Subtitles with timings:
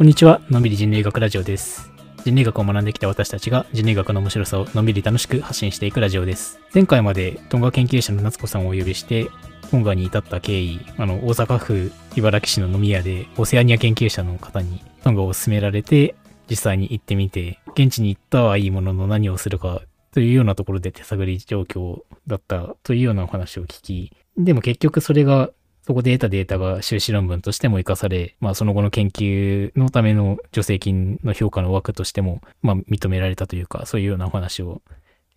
[0.00, 1.92] こんにちは、のんびり人類学ラジオです。
[2.24, 6.58] 人類学を学んできた私たちが人類学の面白さをのんびり楽しく発信していくラジオです。
[6.72, 9.28] 前回までトンガ研究者の夏子さんをお呼びして、
[9.70, 16.14] トンガに至った経緯、あの、大阪府茨城市の飲み屋でオセアニア研究者の方にトンガを勧められて、
[16.48, 19.82] 実際に行ってみて、現地に行ったはいいものの何をするか
[20.14, 25.50] というようなところで手探り状況だったというようなお話を聞き、でも結局それが
[25.82, 34.82] そこで得たデータが修士論文としても活かされ、まあその後の研究のための助成金の評価の枠としても、まあ認められたというか、そういうようなお話を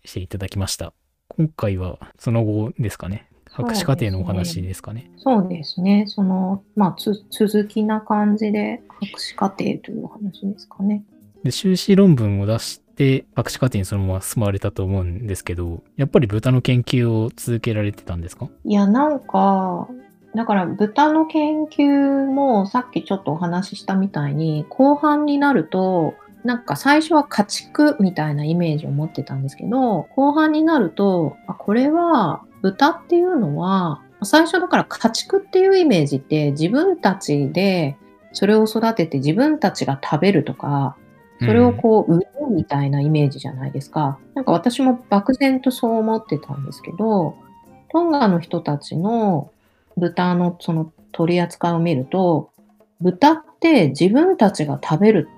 [0.04, 0.92] していただきました。
[1.28, 3.28] 今回はその後ですかね。
[3.50, 5.12] 博士課程のお話ですかね。
[5.16, 6.06] そうですね。
[6.08, 11.04] その、まあ、つ続きな感じで、博士課程というお話ですかね。
[11.44, 18.48] で、修士論文を出して、博士課程にそのまま進まれたと思うんですけど、やっぱり豚の研究を続けられてたんですか？
[18.64, 19.88] いや、なんか、
[20.34, 37.96] だから豚の研究もさっきちょっとお話ししたみたいに、後半になると、なんか最初は家畜みたいなイメージを持ってたんですけど、後半になると、あこれは豚っていうのは、最初だから家畜っていうイメージって自分たちで
[38.32, 40.96] それを育てて自分たちが食べるとか、
[41.40, 44.18] それをこう、売るみたいなイメージじゃないですか。
[44.34, 47.36] なんか私も漠然とそう思ってたんですけど、
[47.90, 49.50] トンガの人たちの
[49.96, 52.50] 豚のその取り扱いを見ると、
[53.00, 55.28] 豚って自分たちが食べる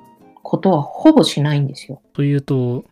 [0.42, 2.00] ことはほぼしないんですよ。
[2.12, 2.84] というと、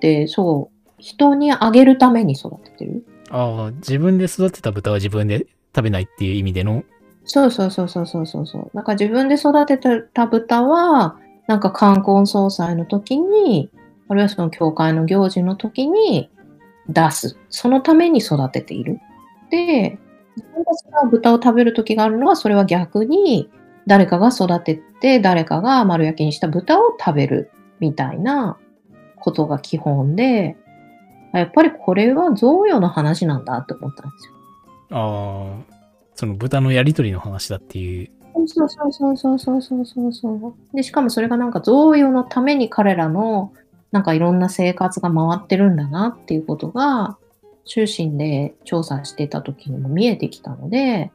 [0.00, 3.04] で、そう、人にあげるために育ててる。
[3.30, 6.84] ああ、自分で育てた豚は自分で食べないっていう意味での、
[7.24, 8.70] そうそうそうそうそうそうそう。
[8.74, 13.70] なんか自分で育てた豚は、なんか冠婚葬祭の時に、
[14.08, 16.30] あるいはその教会の行事の時に
[16.88, 17.36] 出す。
[17.48, 19.00] そのために育てている。
[19.50, 19.98] で、
[20.36, 23.50] 自分たちが豚を食べる時があるのは、それは逆に
[23.86, 27.50] 誰かが育てて、誰かが丸焼きにした豚を食べる
[27.80, 28.56] みたいな
[29.18, 30.56] ことが基本で、
[31.32, 34.34] やっぱりこれは贈与の話なんだって思ったんですよ。
[34.90, 35.74] ああ、
[36.14, 38.10] その豚のやりとりの話だっていう。
[38.46, 40.76] そうそうそうそうそうそうそうそう。
[40.76, 43.52] で、しかもそれがなんか贈与のために彼らの
[43.92, 47.18] なんかいろんな生活が回ってるんだなっていうことが、
[47.64, 51.10] 中心で調査してた時にも見えてきたので、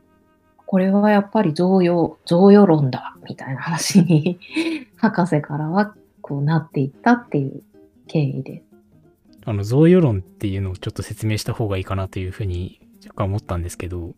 [0.66, 4.40] これはやっぱり贈与、贈与論だみたいな話に
[4.98, 7.62] 博士からはこうなっていったっていう
[8.08, 8.64] 経緯で。
[9.46, 14.14] あの、贈与論っていうのをちょっと説明した方がいいかなというふうに若干思ったんですけど、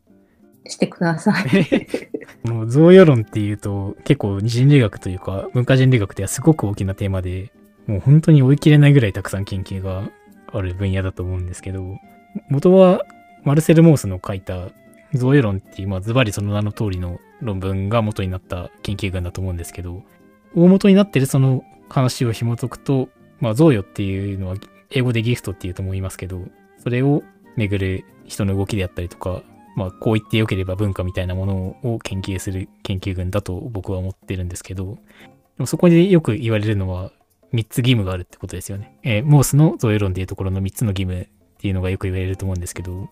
[0.66, 1.46] してください。
[2.46, 7.51] この贈与論っていうと結構人類学というか文化人類学ではすごく大きなテーマで、
[7.85, 10.09] もう本当に追い切れないぐらいたくさん研究が
[10.51, 11.97] ある分野だと思うんですけど、
[12.50, 13.03] 元は
[13.44, 14.69] マルセル・モースの書いた
[15.13, 20.03] 贈与論っていう、まあズバリその名の通りの論文が元になった研究群だと思うんですけど、
[20.56, 23.09] 大元になってるその話を紐解くと、
[23.40, 24.56] まあ贈与っていうのは
[24.91, 26.41] 英語でギフトっていうと思いますけど、
[26.78, 27.23] それを
[27.56, 29.41] 巡る人の動きであったりとか、
[29.75, 35.00] まあこう言ってよければ文化みたいなものを研究する研究群だと僕は思ってるんですけど、で
[35.59, 37.11] もそこでよく言われるのは
[37.53, 38.97] 3つ義務があるってことですよね。
[39.03, 41.28] えーモースの贈与論でいうところの3つの義務
[41.59, 43.09] っていうのがよく言われると思うんですけど、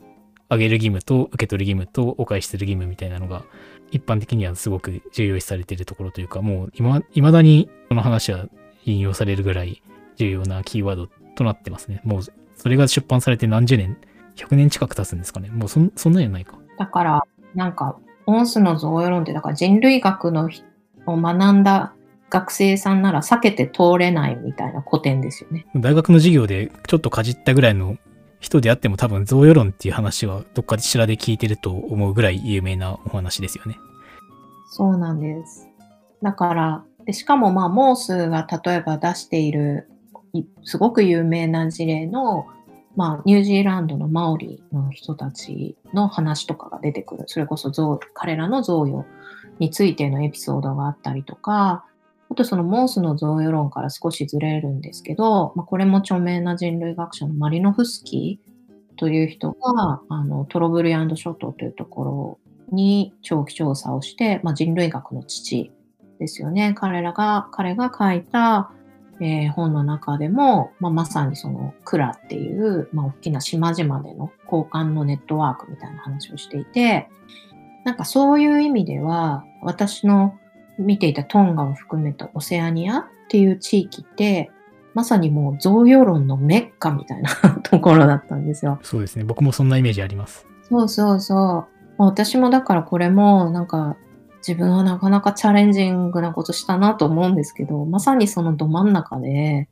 [0.47, 3.43] あげる義務と受け取る義務とお返しする義務みたいなのが
[3.91, 8.45] 一般的にはすごく重要視されているところというか、もう今、未だにこの話は
[8.85, 9.83] 引用されるぐらい
[10.15, 11.99] 重要なキーワードとなってますね。
[12.05, 12.21] もう
[12.55, 13.97] それが出版されて何十年、
[14.37, 15.49] 100年近く経つんですかね。
[15.49, 16.57] もうそんそんなにはないか。
[16.79, 20.63] だから、なんか、モンスの贈与論って、だから人類学のひ
[21.05, 21.93] を学んだ
[22.29, 25.65] 学生さんなら避けて通れないみたいな古典ですよね。
[25.75, 27.97] 大学の授業でちょっとかじったぐらいの
[28.39, 33.77] 人であっても多分贈与論っていう話はどっかしらで聞いてると思うぐらい有名なお話ですよね。
[34.69, 35.67] そうなんです。
[36.21, 39.89] だから、でしかもまあ、モースが例えば出している、
[40.63, 42.45] すごく有名な事例の、
[42.95, 47.23] まあ、ニュージーランドのマオリの人たちの話とかが出てくる。
[47.27, 47.71] それこそ
[48.13, 49.05] 彼らの贈与
[49.59, 51.85] についてのエピソードがあったりとか、
[52.29, 62.39] あとそのモースの贈与論から少しずれるんですけど、まあ、これも著名な人類学者のマリノフスキーという人が、あのトロブリアンド諸島というところ
[62.71, 65.71] に長期調査をして、まあ、人類学の父
[66.19, 66.73] ですよね。
[66.75, 68.71] 彼らが、彼が書いた、
[69.19, 77.09] えー本の中でも、まあ、まさにそのクラっていう、まあ、大きな島々での交換のネットワークみたいな話をしていて、
[77.85, 80.37] なんかそういう意味では、私の
[80.77, 84.51] 見ていたトンガを含めたオセアニアっていう地域って、
[84.93, 87.29] まさにもう贈与論のメッカみたいな
[87.63, 88.79] ところだったんですよ。
[88.81, 89.23] そうですね。
[89.23, 90.47] 僕もそんなイメージあります。
[90.69, 91.37] そうそうそう。
[91.97, 93.95] まあ私もだからこれもなんか
[94.47, 99.67] 自分はなかなかチャレンジングなことしたなと思うんですけど、まさにそのど真ん中で、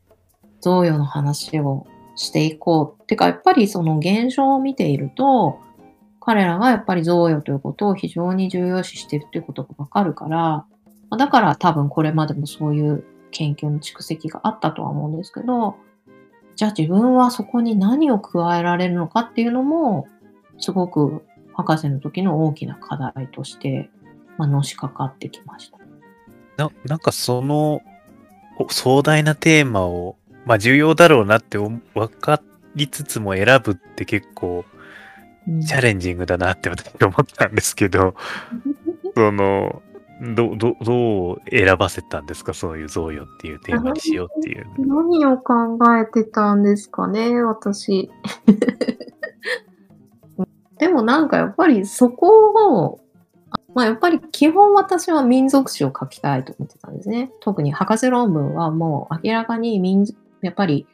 [0.62, 3.04] 贈与の話をしていこう。
[3.04, 5.60] ってか、やっぱりその現象を見ていると、
[6.20, 10.66] 彼らがやっぱり贈与ということを非常に重要視しているということがわかるから、
[11.12, 15.76] だから多分これまでもそういう研究の蓄積があったとは思うんですけど、
[16.56, 20.08] じゃあ自分はそこに何を加えられるのかっていうのも、
[20.58, 21.22] すごく
[21.54, 23.90] 博士の時の大きな課題として、
[24.38, 25.78] まあ、のしかかってきました。
[26.58, 27.82] ななんかその
[28.70, 30.16] 壮大なテーマを、
[30.46, 31.82] まあ重要だろうなって分
[32.20, 32.42] か
[32.76, 34.64] りつつも選ぶって結構
[35.66, 38.16] チャレンジングだなって私思ったんですけど、
[39.16, 39.82] その、
[40.22, 42.54] ど、ど、どう選ばせたんですか？
[42.54, 44.66] そういう贈与っていうテーマにしようっていう。
[44.78, 47.42] 何を考えてたんですかね？
[47.44, 48.10] 私。
[50.78, 53.00] でもなんかやっぱりそこを、
[53.74, 57.32] まあやっぱり基本私は民族史を書きたいと思ってたんですね。
[57.42, 60.06] 特に博士論文はもう明らかに民、
[60.42, 60.86] やっぱり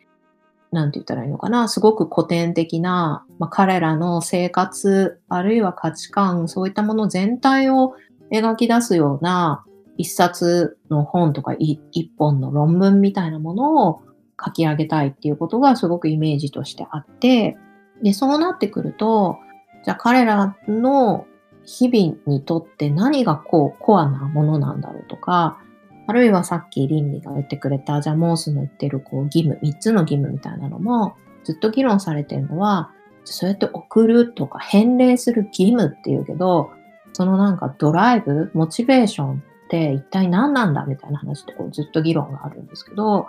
[0.71, 7.95] なんて言ったらいいのかな、すごく古典的な、まあ、彼らの生活、あるいは価値観、そういったもの全体を
[8.31, 9.66] 描き出すような
[9.98, 11.80] 一冊の本とか一
[12.18, 14.01] 本の論文みたいなものを
[14.44, 17.57] 書き上げたいっていうことがすごくイメージとしてあって、
[18.01, 19.38] で、そうなってくると、
[19.83, 21.25] じゃあ彼らの
[21.63, 25.60] 日々にとって何がこうコアなものなんだろうとか、
[26.07, 32.92] あるいはさっき倫理が言ってくれた、じゃあモースの言ってるこう義務、3つの義務みたいなのも、ずっと議論されてるのは、
[33.24, 36.72] そうやって送るとか返礼する義務っていうけど、
[37.13, 43.28] そのなんかドライブ、モチベーションって一体何なんだみたいな話ってこうずっと議論があるんですけど、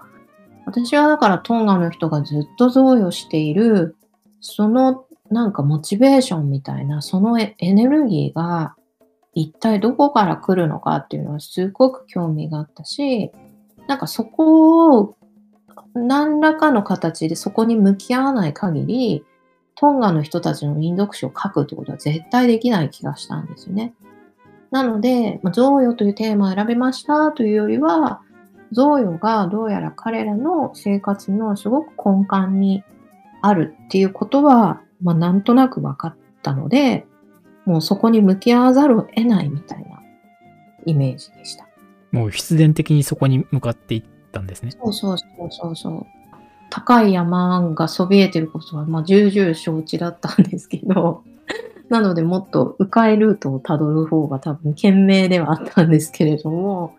[0.67, 3.96] 私はだからトンガの人がずっと贈与している、
[4.40, 8.75] そのなんかモチベーションみたいな、そのエネルギーが
[9.34, 13.31] 一体どこから来るのかっていうのはすごく興味があったし、
[13.88, 15.17] なんかそこを
[15.94, 19.25] 何らかの形でそこに向き合わない限り、
[19.82, 23.94] トンガの人たちの民族史を書くってことは絶対できない気がしたんですよね。
[24.70, 28.23] なので、ま贈与というテーマを選びましたというよりは、
[28.70, 32.84] 贈与がどうやら彼らの生活のすごく根幹に
[33.40, 37.05] あるっていうことは、まあ、なんとなく分かったので、
[37.64, 40.00] もうそこに向き合わざるを得ないみたいな
[40.87, 41.67] イメージでした。
[42.12, 44.70] もう必然的にそこに向かっていったんですね。
[44.70, 46.21] そうそうそうそうそう。
[46.74, 51.22] 高い山がそびえてることは、まあ、重々承知だったんですけど、
[51.90, 56.96] なのでもっと迂回ルートをたどる方が多分賢明ではあったんですけれども、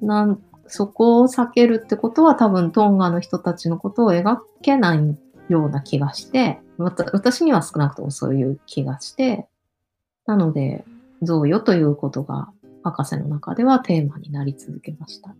[0.00, 5.18] なんそこを避けるってことは多分トンガの人たちのことを描けない
[5.50, 9.46] ような気がして、また私には少なくともそういう気がして、
[10.24, 10.86] なので、
[11.20, 12.48] 贈与ということが
[12.82, 15.34] 博士の中ではテーマになり続けました。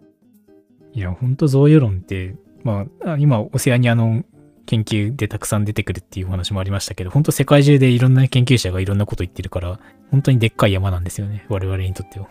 [0.93, 2.37] いや、ほんと贈与論って、
[2.67, 4.25] まあ、今、オセアニアの
[4.67, 9.79] 研究でたくさん出てくるっていうお話もありましたけど、本当世界中でいろんな研究者がいろんなこと言ってるから、
[10.11, 12.27] 本当にでっかい山なんですよね、我々にとっては。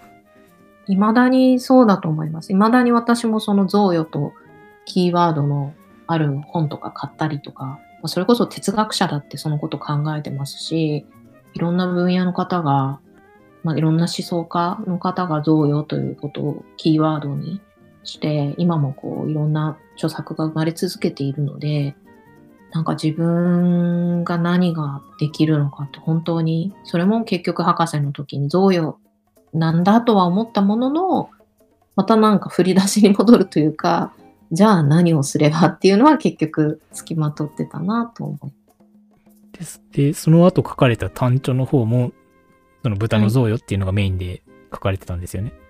[0.88, 2.50] 未だにそうだと思います。
[2.50, 4.34] 未だに私もその贈与と
[4.84, 5.74] キーワードの
[6.06, 11.06] ある本とか買ったりとか、それこそ哲学者だってそのこと考えてますし、
[11.54, 13.00] いろんな分野の方が、
[13.64, 17.62] まあ、いろんな思想家の方が贈与ということをキーワードに
[18.06, 21.96] して、今もこういろんな著作が生まれ続けているので、
[22.72, 28.98] なんか自分が何ができるのかって本当に、それも結局博士の時に贈与
[29.54, 31.30] なんだとは思ったものの、
[31.96, 34.14] またなんか振り出しに戻るというか、
[34.52, 39.82] じゃあ何をすればっていうのは結局付きまとってたなと思いです。
[39.92, 42.12] で、その後書かれた単調の方も、
[42.84, 45.52] その豚の贈与っていうのがメインで書かれてたんですよね。
[45.52, 45.65] はい、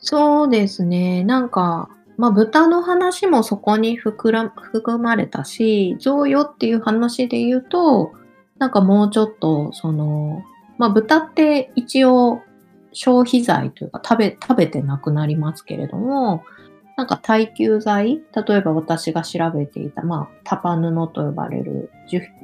[0.00, 1.24] そうですね。
[1.24, 8.12] なんか、まあ、豚の話もそこに含ら含まれたし、贈与っていう話で言うと、
[8.58, 10.42] なんかもうちょっと、その、
[10.78, 12.42] まあ、豚って一応
[12.92, 16.42] 消費財というか食べ、食べてなくなりますけれども、
[16.96, 21.90] なんか耐久剤例えば私が調べていた、まあ、タパ布と呼ばれる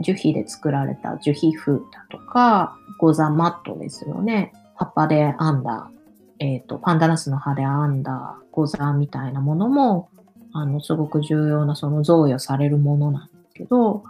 [0.01, 4.53] 樹皮で作られた樹皮風だとか、ゴザマットですよね。
[4.75, 5.91] 葉っぱで編んだ、
[6.39, 10.09] えっ、ー、と、パンダナスの葉で編んだゴザみたいなものも、
[10.53, 14.03] あの、すごく重要なその贈与されるものなんですけど、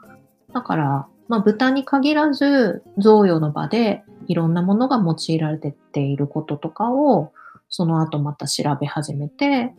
[0.52, 7.32] だから、まあ、豚に限らず、贈与の場でいろんなものが用いられていることとかを、
[7.68, 9.74] その後また調べ始めて、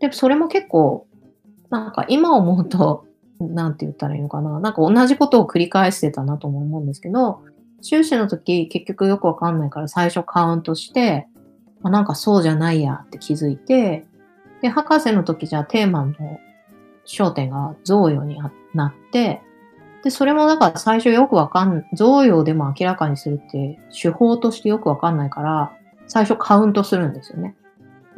[0.00, 1.06] で、それも結構、
[1.70, 3.06] なんか今思うと、
[3.40, 4.60] なんて言ったらいいのかな。
[4.60, 7.40] なんか同じことを繰り返してたなとも思うんですけど、
[7.80, 11.26] 修士の時結局よくわかんないから最初カウントして、
[11.82, 14.06] あなんかそうじゃないやって気づいて、
[14.60, 16.14] で、博士の時じゃあテーマの
[17.06, 18.38] 焦点が贈与に
[18.74, 19.42] なって、
[20.04, 25.72] で、それもだから最初よくわかん、贈与でも明らかにするって手法としてよくわかんないから、
[26.06, 27.54] 最初カウントするんですよね。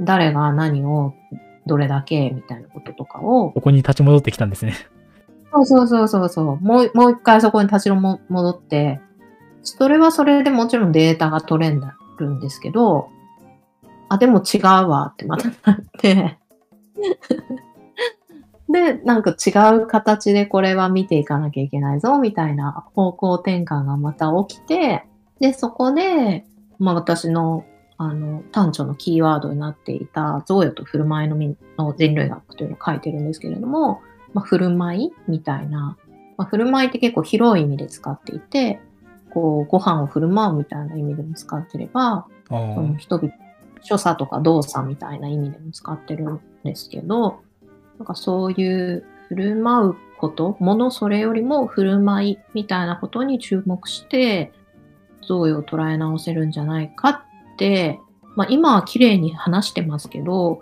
[0.01, 1.15] 誰が何を
[1.67, 3.53] どれだけみたいなこととかを。
[3.53, 4.75] ここに立ち戻ってきたんですね。
[5.53, 6.65] そうそうそうそうそう。
[6.65, 9.01] もう、もう一回そこに立ち戻って、
[9.63, 11.75] それはそれでもちろんデータが取れ
[12.19, 13.09] るんですけど、
[14.15, 16.39] あ、でも違うわってまたなって。
[18.69, 25.05] で、なんか違う形でこれは見ていかなきゃいけないぞ、みたいな方向転換がまた起きて、
[25.41, 26.45] で、そこで、
[26.79, 27.65] まあ私の、
[27.97, 34.01] あの、短調のキーワードになっていた、贈与と振る舞いのの人類学というのを書いてるんですけれども、
[34.33, 35.97] まあ、振る舞いみたいな、
[36.37, 38.81] まあ、振る舞いって結構広い意味で使っていて、
[39.31, 43.33] こう、ご飯を振る舞うみたいな意味でも使ってれば、その人々、
[43.85, 47.43] 所作とか動作みたいな意味でも使ってるんですけど、
[47.99, 54.53] なんかそういう振る舞うこと、ものそれよりも振る舞いみたいなことに注目して、
[55.23, 58.01] 贈与を捉え直せるんじゃないかって、
[58.37, 60.61] まあ今は綺麗に話してますけど、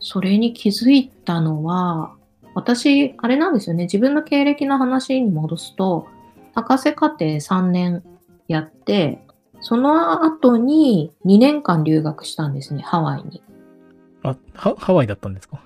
[0.00, 2.12] それに気づいたのは、
[2.54, 6.06] 私、あれなんですよね、自分の経歴の話に戻すと、
[6.54, 8.02] 博士課程3年
[8.48, 9.25] やって、
[9.60, 13.42] その後に2年間留学したんですね、ハワイに。
[14.22, 15.60] あ、ハワイだったんですか？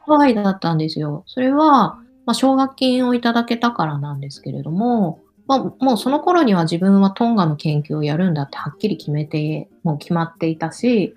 [0.00, 1.24] ハワイだったんですよ。
[1.26, 11.14] それは、まあ、奨学金をいただけたからなんですけれども、まあ、もうその頃には自分はトンガの研究をやるんだってはっきり決めて、もう決まっていたし、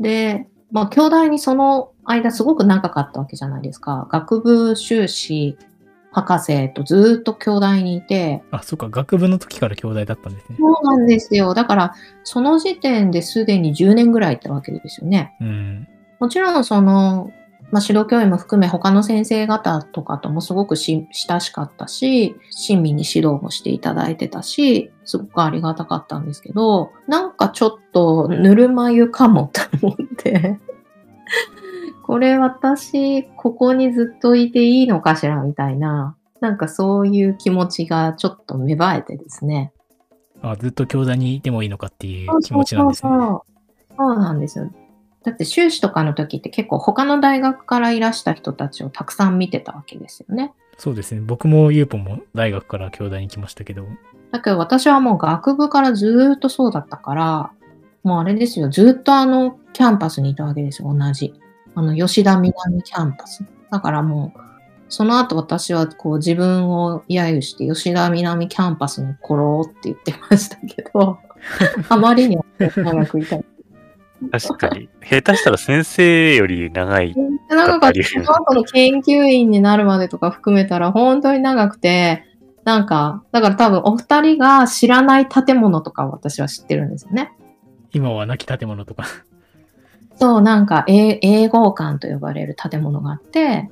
[0.00, 4.08] で、まあ、兄弟にその間すごく長かったわけじゃないですか。
[4.10, 5.56] 学部修士、
[6.14, 8.42] 博士とずっと兄弟にいて。
[8.50, 10.56] あ、そっか、学部の時から兄弟だったんですね。
[10.58, 11.54] そうなんですよ。
[11.54, 15.34] だから、その時点ですでに10年ぐらいいたわけですよね。
[15.40, 15.88] うん、
[16.20, 17.30] もちろん、その、
[17.70, 30.60] まあ、指導教員も含め他の先生方とかともすごく親しかったし、親身に指導もしていただいてたし、すごくありがたかったんですけど、なんかちょっとぬるま湯かもと思って
[32.02, 39.72] これ私、ここにずっといていいのかしらみたいな、なんかそういう気持ちがちょっと芽生えてですね。
[40.42, 43.10] あずっと教壇にいてもいいのかっていう気持ちなんですね。
[43.10, 43.54] そうそうそう
[43.96, 44.70] そうなんですよ。
[45.24, 50.52] だって修士とかの時って結構他の大学からいらした人たちをたくさん見てたわけですよね。
[50.76, 51.22] そうですね。
[51.22, 53.86] 僕もユーポも大学から京大に来ましたけど。
[54.32, 57.50] だけど私はもう学部からずっとそうだったから、
[58.02, 58.68] もうあれですよ。
[58.68, 60.94] ずっとあのキャンパスにいたわけですよ。
[60.94, 61.32] 同じ。
[61.74, 63.44] あの吉田南キャンパス。
[63.70, 64.40] だからもう、
[64.88, 71.18] その後私はこう自分を揶揄して吉田南キャンパスの頃って言ってましたけど、
[71.88, 73.38] あまりに長くいた
[74.30, 74.88] 確かに。
[75.02, 77.14] 下手したら先生より長い。
[77.48, 78.02] 長かった。
[78.02, 82.24] その後の研究員になるまでとか含めたら本当に長くて、
[82.64, 87.32] なんか、だから多分お二人が知らない建物とか私は知ってるんですよね。
[87.92, 89.04] 今は亡き建物とか。
[90.16, 93.68] そう、なんか、 A号館と呼ばれる建物があって、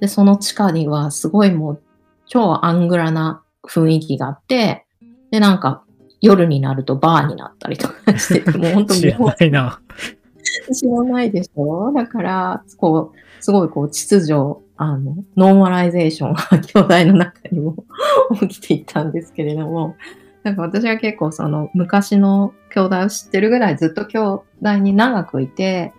[0.00, 1.82] で、その地下にはすごいもう
[2.26, 4.84] 超アングラな雰囲気があって、
[5.30, 5.82] で、なんか
[6.20, 9.00] 夜になるとバーになったりとかしてて、 もう本当に。
[9.00, 9.80] 知らないな。
[10.72, 11.92] 知らないでしょ？
[11.92, 14.34] だから、こう、すごいこう、秩序、
[14.76, 16.42] あの、ノーマライゼーションが
[16.84, 17.76] 京大の中にも
[18.48, 19.96] 起きていったんですけれども、
[20.46, 24.18] なんか私は結構その昔の兄弟を知ってるぐらいずっと兄
[24.62, 25.92] 弟に長くいて、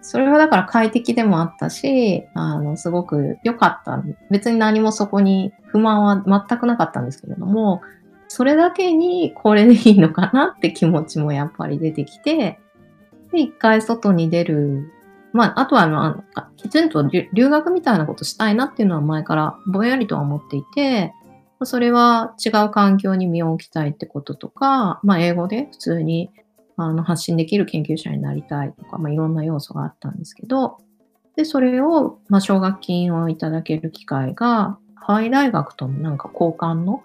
[0.00, 4.00] それはだから快適でもあったし、あの、すごく良かった。
[4.30, 7.82] 別に何もそこに不満は全くなかったんですけれども、
[8.28, 12.60] それだけにこれでいいのかなって気持ちもやっぱり出てきて、
[13.32, 14.92] で、一回外に出る。
[15.32, 21.12] まあ、あとは、まあ、きちんと留学みたいなことしたいなっていうのは前からぼんやりとは思っていて、
[21.66, 26.30] それは違う環境に身を置きたいってこととか、まあ、英語で普通に
[26.76, 30.78] あの発信できる研究者になりたいとか、まあ、いろんな要素があったんですけど、
[31.36, 37.02] で、それを、まあ、奨学金をいただける機会が、ハワイ大学とのなんか交換の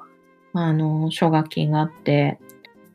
[0.53, 2.39] あの、奨学金があって、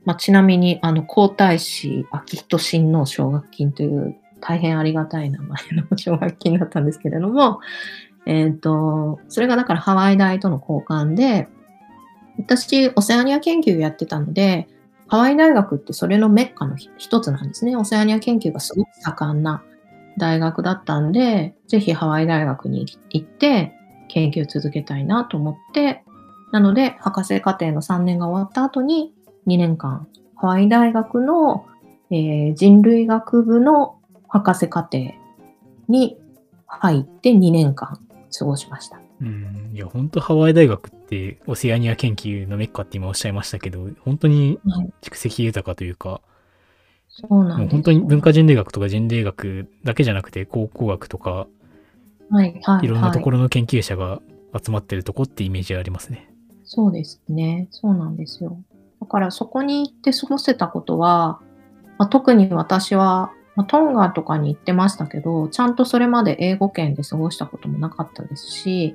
[0.04, 7.60] まあ、ちなみに、あの、皇太子秋人親王奨学金という大変ありがたい名前の 奨学金だったんですけれども、
[8.26, 11.48] えっ、ー、と、それがだからハワイ大との交換で、
[12.38, 14.68] 私、オセアニア研究やってたので、
[15.06, 17.76] ハワイ大学ってそれのメッカの一つなんですね。
[17.76, 19.62] オセアニア研究がすごく盛んな
[20.18, 23.72] 大学だったんで、ぜひハワイ大学に行って
[24.08, 26.04] 研究続けたいなと思って
[26.52, 29.12] なので、博士課程の3年が終わった後に、
[29.46, 30.06] 2年間、
[30.36, 31.66] ハワイ大学の
[32.10, 33.98] えー人類学部の
[34.28, 35.12] 博士課程
[35.88, 36.18] に
[36.66, 38.00] 入って2年間
[38.36, 39.00] 過ごしました。
[39.20, 39.70] うん。
[39.72, 46.20] いや、本当ハワイ大学ってオセアニア研究のメッカって今おっしゃいましたけど、本当にはい、蓄積豊かというか、
[47.08, 47.72] そうなんです。
[47.72, 51.46] 本当に文化人類学とか人類学だけじゃなくて、考古学とか、
[52.30, 54.20] はい、はい、いろんなところ、ろの研究者が
[54.62, 56.30] 集まってるとこってイメージありますね。
[56.64, 57.68] そうですね。
[57.70, 58.58] そうなんですよ。
[59.00, 61.40] だからそこに行って過ごせたことは、
[61.98, 68.94] まあ、特に私は、まあ、トンガとかに行ってましたけど、ちゃんとそれまで英語圏で過ごしたこともなかったですし、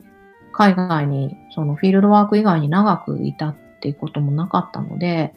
[0.53, 5.33] 海外にそのフィールドワーク以外に長くいたっていうこともなかったので、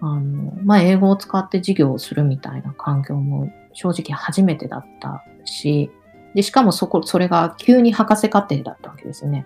[0.00, 5.90] あの、まあ、英語を使って授業をするみたいな環境も正直初めてだったし、
[6.36, 9.44] で、しかもそこ、それが急に博士課程だったわけですね。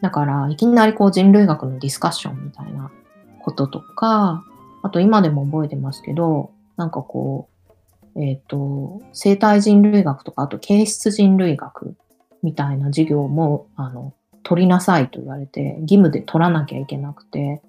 [0.00, 2.90] だから、いきなりこう人類学のディスカッションみたいな
[3.40, 4.42] こととか、
[4.82, 7.53] あと今でも覚えてますけど、なんかこう、
[8.16, 11.96] えっ、と、生態人類学とか、あと形質人類学
[12.42, 17.62] みたいな授業も、あの、取りなさいと言われて、義務で取らなきゃいけなくて、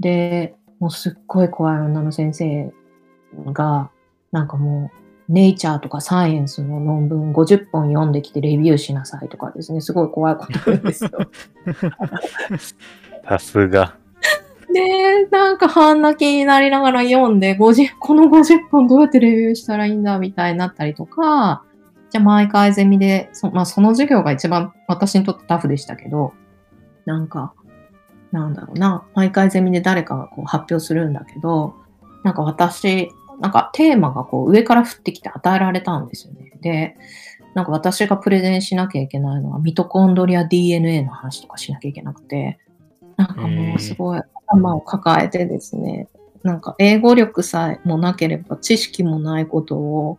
[0.00, 2.72] で、もうすっごい怖い女の先生
[3.52, 3.90] が、
[4.32, 11.10] なんかもう、ネイチャーとかサイエンスの論文50本読んできてレビューしなさいとかですね、すごい怖いこと言うんですよ。
[13.28, 13.94] さすが。
[14.72, 21.64] で、なんか半泣きになりながら読んで、50この50本どうやってレビューしたらいいんだみたいになったりとか、
[22.10, 26.32] じゃあ毎回ゼミで、そ,、まあ、その授業が一番私にとってタフでしたけど、
[27.06, 27.54] なんか、
[28.32, 31.74] なんだろうな、毎回ゼミで誰かがこう発表するんだけど、
[32.22, 33.10] なんか私、
[33.40, 36.52] なんかテーマがこう上から降ってきて与えられたんですよね。
[36.60, 36.96] で、
[37.54, 42.58] なんか私がプレゼンしなきゃいけないのはミトコンドリア DNA の話とかしなきゃいけなくて、
[43.16, 46.08] なんかもうすごい頭を抱えてですね、
[46.42, 50.18] なんか英語力さえもなければ知識もないことを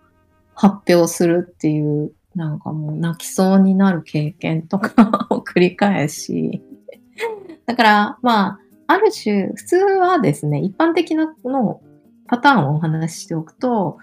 [0.54, 6.62] 発表するっていう、なんかもう泣きそうになる経験とか を繰り返し、
[7.66, 11.82] だからまあ、ある種、普通はですね、一般的なの
[12.28, 13.98] パターンをお話ししておくと、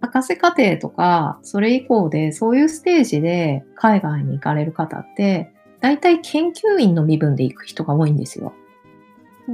[0.00, 8.52] 博士課程とか、それ以降で、そういうステージで海外に行かれる方って、大体研究員の身分で行く人が多いんですよ。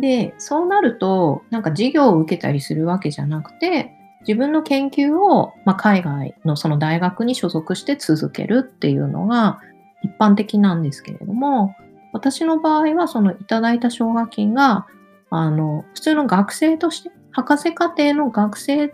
[0.00, 9.60] で、そうなると、なんか授業を受けたりするわけじゃなくて、自分の研究を、まあ、海外のその大学に所属して続けるっていうのが
[10.02, 11.76] 一般的なんですけれども、
[12.12, 14.86] 私の場合はそのいただいた奨学金が、
[15.30, 18.92] あの、普通の学生として、博士課程の学生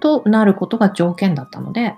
[0.00, 1.94] となることが条件だったので、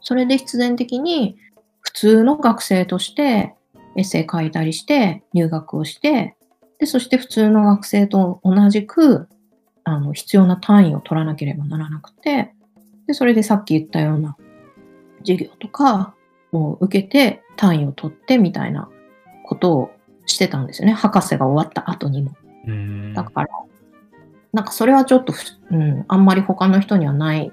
[0.00, 1.36] それで必然的に
[1.80, 3.54] 普通の学生として
[3.96, 6.36] エッセイ書いたりして入学をして、
[6.80, 9.28] で、そして普通の学生と同じく、
[9.84, 12.54] あの、必要な単位を取らなければならなくて、
[13.06, 14.36] で、それでさっき言ったような
[15.20, 16.14] 授業とか
[16.52, 18.88] を受けて単位を取ってみたいな
[19.44, 19.90] ことを
[20.26, 20.94] してたんですよね。
[20.94, 22.32] 博士が終わった後にも。
[22.66, 23.12] うん。
[23.14, 23.48] だから、
[24.52, 27.52] なんかそれはちょっとふ、うん、あんまり他の人にはない、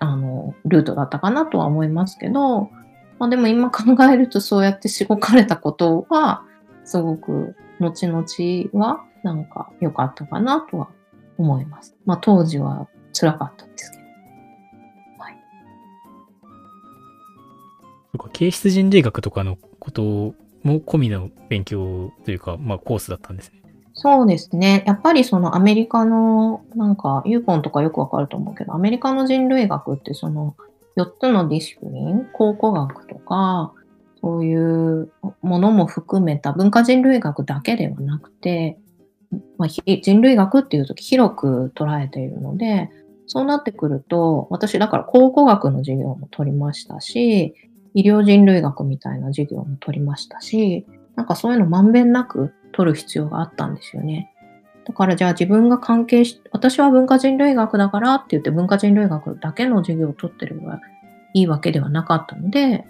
[0.00, 2.70] あの、ルートだったかなとは思いますけど、
[3.18, 6.44] まあでも今考えるとそうやってしごかれたことは、
[6.84, 8.24] すごく後々
[8.72, 10.88] はなんか良かったかなとは
[11.38, 11.96] 思います。
[12.04, 14.02] まあ当時は辛かったですけど。
[15.18, 15.34] はい。
[18.12, 20.02] そうか形質人類学とかのこと
[20.62, 23.64] も込みの勉強というか、まあコースだったんですね。
[23.94, 24.82] そうですね。
[24.86, 30.56] やっぱりそのアメリカの、なんか、ユーポンとかよくわかると思うけど、アメリカの人類学ってその
[30.96, 33.72] 4つのディシプリン、考古学とか、
[34.24, 38.78] そういうものも含めた文化人類学だけではなくて、
[39.58, 42.88] まあ、人類学っていうと広く捉えているので、
[43.26, 47.54] そうなってくると、私だから考古学の授業も取りましたし、
[47.92, 54.32] 医療人類学みたいな授業も取りましたし、なんかそういうのまんべんなく取る必要があったんですよね。
[54.86, 60.80] だからじゃあ自分が関係し、私は文化人類学だからって言って文化人類学だけの授業を取ってれば
[61.34, 62.86] いいわけではなかったので、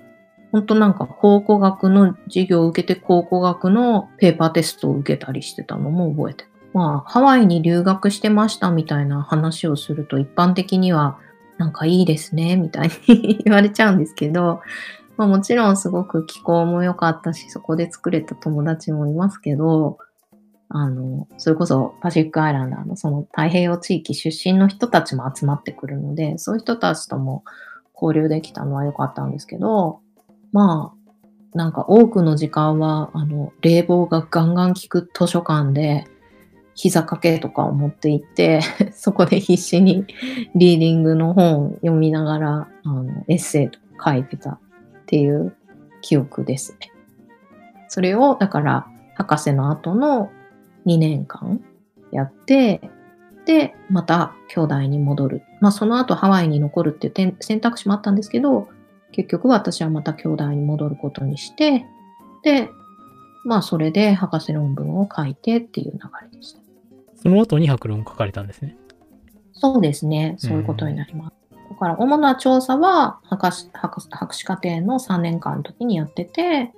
[0.54, 6.50] 本当なんか考古学の授業を受けて考古学のペーパーテストを受けたりしてたのも覚えてる。
[6.72, 11.18] まあ、ハワイに留学してましたみたいな話をすると一般的には
[11.58, 14.60] なんかいいですね、みたいに言われちゃうんですけど、
[15.18, 19.98] まあもちろんすごく気候も良かったし、そこで作れた友達もいますけど、
[20.68, 27.42] あの、それこそパシフィックアイランダーのその太平洋地域出身の人たちも集まってくるので、そういう人たちとも
[28.00, 30.03] 交流できたのは良かったんですけど、
[30.54, 36.06] まあ、なんか多くの時間は、あの、冷房がガンガン効く図書館で、
[36.76, 38.60] 膝掛けとかを持って行って、
[38.94, 40.06] そこで必死に
[40.54, 44.58] リーディングの本を読みながら、あの、エッセイとか書いてたっ
[45.06, 45.56] ていう
[46.02, 46.92] 記憶ですね。
[47.88, 50.30] それを、だから、博士の後の
[50.86, 51.60] 2年間
[52.12, 52.80] やって、
[53.44, 55.42] で、また兄弟に戻る。
[55.60, 58.68] まあ、その後ハワイに残るっていう選択肢もあったんですけど、
[59.14, 61.86] 結局私はまた兄弟に戻ることにして、
[62.42, 62.68] で、
[63.44, 65.98] まあ、それで博士論文を書いてっていう流
[66.30, 66.60] れでした。
[67.22, 68.76] その後に博論を書かれたんですね。
[69.52, 70.34] そうですね。
[70.38, 71.34] そういうことになります。
[71.70, 76.72] だから、主な調査は博士博士博士課程の3年間の時にやってて、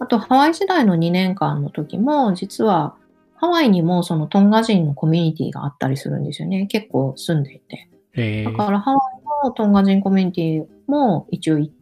[0.00, 2.96] あと、ハワイ時代の2年間の時も、実は、
[3.34, 6.66] ハワイにもそのトンガ人のコミュニティがあったりするんですよね。
[6.66, 7.88] 結構住んでいて。
[8.14, 11.81] えだから、ハワイのトンガ人コミュニティも一応行って、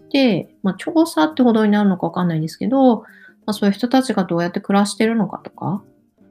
[0.62, 3.06] まあ、調査ってほどになるのかわかんないんですけど、ま
[3.46, 5.82] あ、そういう人たちがどうやって暮らしてるのかとか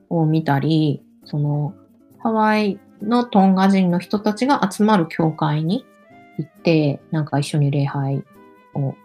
[0.09, 1.73] を見たり、その、
[2.19, 5.85] ハワイのトンガ人の人たちが集まる教会に
[6.37, 8.23] 行って、なんか一緒に礼拝
[8.73, 8.95] を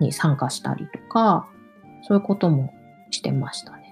[0.00, 1.48] に参加したりとか、
[2.02, 2.72] そういうことも
[3.10, 3.84] してましたね。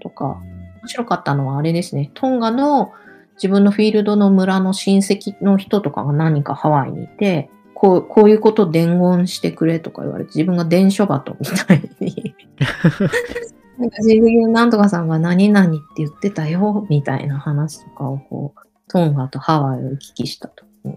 [0.00, 0.40] とか、
[0.82, 2.10] 面白かったのはあれですね。
[2.14, 2.92] トンガの
[3.36, 7.50] 自分のフィールドの村の親戚の人とかが何かハワイにいて、
[7.84, 12.34] こうこういうこと伝言してくれとか言われて、自分が伝書鳩みたいに。
[13.76, 20.96] なんか自分なんとかさんが何々って言ってたよ、みたいな話とかをこう、トンガとハワイを行き来したとに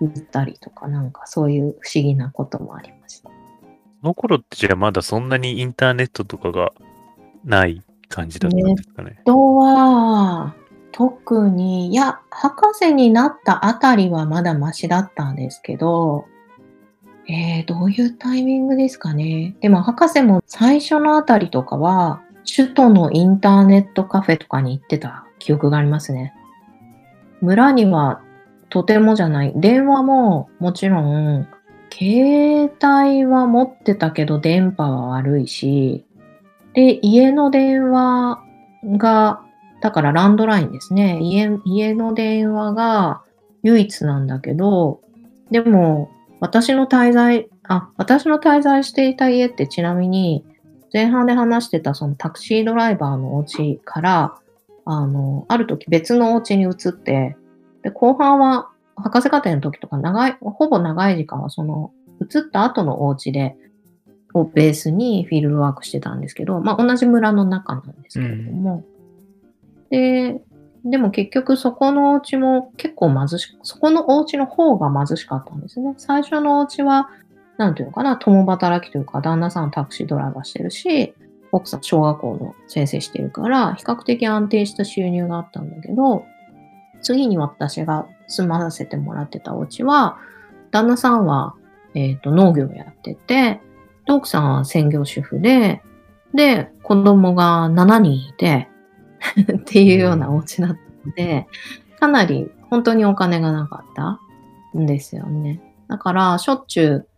[0.00, 3.28] 言ったりとか、なんかそういう不思議なこともありました。
[4.00, 6.72] その頃ってじゃあまだそんなにインターネットとかが
[7.44, 9.18] ない感じだったんですかね。
[9.20, 10.54] あとは、
[10.96, 16.24] 特に、いや、博士になったあたりはまだマシだったんですけど、
[17.28, 19.56] えー、どういうタイミングですかね。
[19.60, 26.32] でも博士も最初のあたりとかは、首都のインターネットカフェとかに行ってた記憶がありますね。
[27.40, 28.22] 村には
[28.68, 29.52] とてもじゃない。
[29.56, 31.48] 電話ももちろん、
[31.90, 36.06] 携帯は持ってたけど電波は悪いし、
[36.74, 38.40] で、家の電話
[38.84, 39.43] が、
[39.84, 41.18] だからランドラインですね。
[41.20, 43.20] 家家の電話が
[43.62, 45.02] 唯一なんだけど、
[45.50, 46.08] でも、
[46.40, 50.42] 私の滞在、あ、私の滞在していた家ってちなみに、
[50.90, 54.38] 前半で話してたそのタクシードライバーのお家から、
[54.86, 57.36] あの、ある時別のお家に移って、
[57.82, 61.92] で、後半は博士課程の時とか長い、ほぼ長い時間はその、
[62.22, 63.54] 移った後のお家で、
[64.32, 68.82] をベースにフィールドワークしてたんですけど、まあ同じ村の中なんですけれども、
[69.90, 70.40] で、
[70.84, 75.94] でも結局そこのお家も結構貧しく、そこのお家の方が貧しかったんですね。
[75.96, 77.08] 最初のお家は、
[77.56, 81.14] なんていうのかな、共働きというか、旦那さんタクシードライバーしてるし、
[81.52, 86.26] 奥さん小学校の先生してるから、比較的安定した収入があったんだけど、
[87.00, 90.18] 次に私が住まわせてもらってたお家は、
[90.70, 91.54] 旦那さんは、
[91.94, 93.60] えっ、と、農業をやってて、
[94.08, 95.80] 奥さんは専業主婦で、
[96.34, 98.68] で、子供が7人いて、
[99.56, 101.46] っていうようなお家だったので、
[101.98, 104.20] かなり本当にお金がなかった
[104.78, 105.60] んですよね。
[105.88, 107.08] だから、しょっちゅう、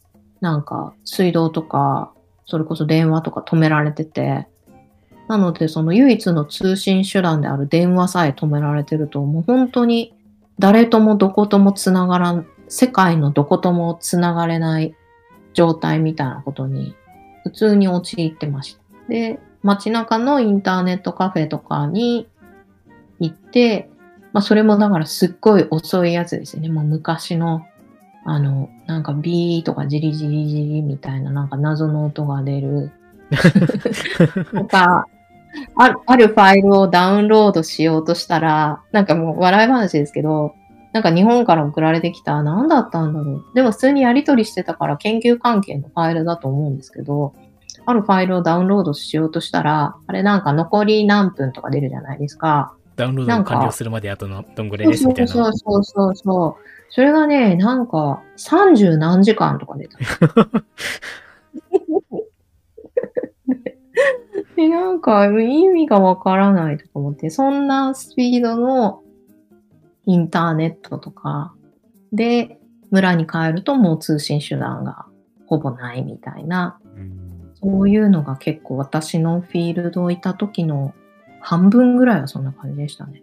[0.40, 2.12] なんか、水道とか、
[2.44, 4.46] それこそ電話とか止められてて、
[5.28, 10.14] なので、その唯一の通信手段である電話さえ止められてると、もう本当に
[10.58, 14.94] 誰ともどこともつながらん、世界のどこともつながれない
[15.52, 16.94] 状態みたいなことに
[17.44, 18.80] 普通に陥ってました。
[19.08, 22.28] で、街中のインターネットカフェとかに
[23.18, 23.90] 行って、
[24.32, 26.68] まあそれもだからすっごい遅いやつですよね。
[26.68, 27.66] もう昔の、
[28.24, 32.92] あの、なんかビーとかジリジリジリみたいななんか謎の音が出る。
[34.52, 35.06] とか、
[35.74, 40.54] あるあるファイルをダウンロードしようとしたら、なんかもう笑い話ですけど、
[40.92, 43.44] なんか日本から送られてきた、何だったんだろう。
[43.54, 47.34] でも普通にやり取りしてたから研究関係のファイルだと思うんですけど、
[47.86, 52.74] あるファイルをダウンロードしようとしたら、あれなんか残り何分とか出るじゃないですか。
[52.96, 55.32] ダウンロード完了するまであとのどんぐらいうですみたいな。
[55.32, 56.62] そうそうそうそう。
[56.90, 59.98] それがね、なんか30何時間とか出た。
[64.56, 69.02] で、なんか意味がわからないとか思って、そんなスピードの
[70.06, 71.54] インターネットとか
[72.12, 72.58] で
[72.90, 75.06] 村に帰るともう通信手段が
[75.46, 76.78] ほぼないみたいな、
[77.66, 80.94] うんそういうのが結構私のフィールドいた時の
[81.40, 83.22] 半分ぐらいはそんな感じでしたね。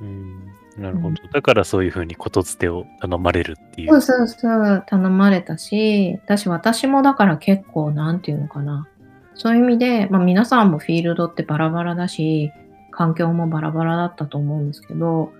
[0.00, 1.16] うんなるほど。
[1.32, 3.86] だからそういうふうにことつてを頼まれるってい。
[3.86, 8.88] そううそうそう、頼まれたし、私、私もだから結構、なんていうのかな。
[9.34, 12.52] そういう意味で、まあ皆さんもフィールドってバラバラだし、
[12.90, 15.32] 環境もバラバラだったと思うんですけど、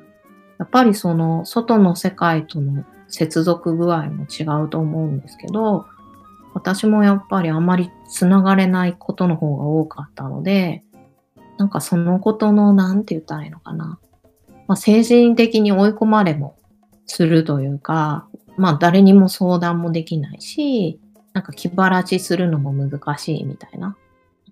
[0.59, 5.87] やっぱりその外の世界との接続具合も違うと思うんですけど、
[6.55, 10.85] 私もやっぱりあまりつながれないことの方が多かったので、
[11.59, 13.99] なんかそのことの、なんて言ったらいいのかな。
[14.67, 16.57] まあ、精神的に追い込まれも
[17.07, 21.01] するというか、まあ誰にも相談もできないし、
[21.33, 23.97] なんか気晴らしするのも難しいみたいな、なん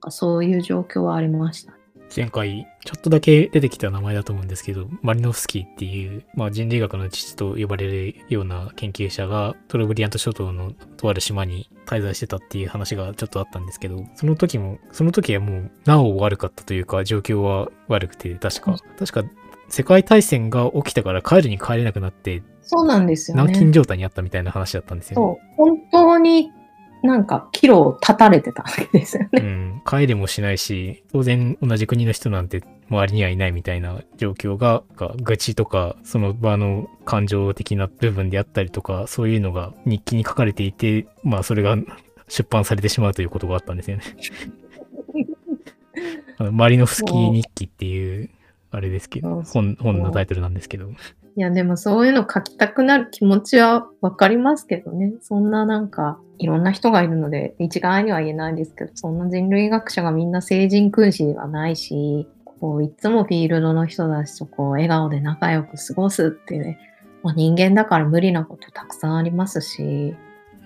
[0.00, 1.74] かそういう状況はありました。
[2.14, 19.30] 前回、ちょっとだけ出てきた名前だと思うんですけど、マリノフスキーっていう、まあ、人類学の父と呼ばれるような研究者が、トロブリアント諸島のとある島に滞在してたっていう話がちょっとあったんですけど、その時も、その時はもう、なお悪かったというか、状況は悪くて、確か、確か、
[19.68, 23.44] 世界大戦が起きたから帰るに帰れなくなって、そうなんですよね。
[23.44, 25.38] 軟禁状態にあったみたいな話だったんですよね。
[25.38, 25.56] そう。
[25.56, 26.50] 本当に
[27.02, 29.34] なんか、岐路を立たれてたわけですよね。
[29.34, 29.82] うん。
[29.86, 34.82] 帰れもしないし、当然同じ国の人なんて周りにはいないみたいな状況が、
[35.22, 41.76] 愚痴とか、その場の感情的な部分であったりとか、そういうのが日記に書かれていて、まあそれが
[42.28, 44.02] 出版されてしまうということがあったんですよね。
[46.38, 48.30] あのマリノフスキー日記っていう、
[48.70, 50.90] あれですけど、本、本のタイトルなんですけど。
[51.36, 55.12] いや、でもそういうの書きたくなる気持ちはわかりますけどね。
[55.20, 66.78] そんななんか、いろんな人がいるので、一概には言えないですけど、そんな人類学者がみんな成人君子ではないし、こう、いつもフィールドの人たちとこう、笑顔で仲良く過ごすってね、
[67.22, 70.16] まあ、人間だから無理なことたくさんありますし、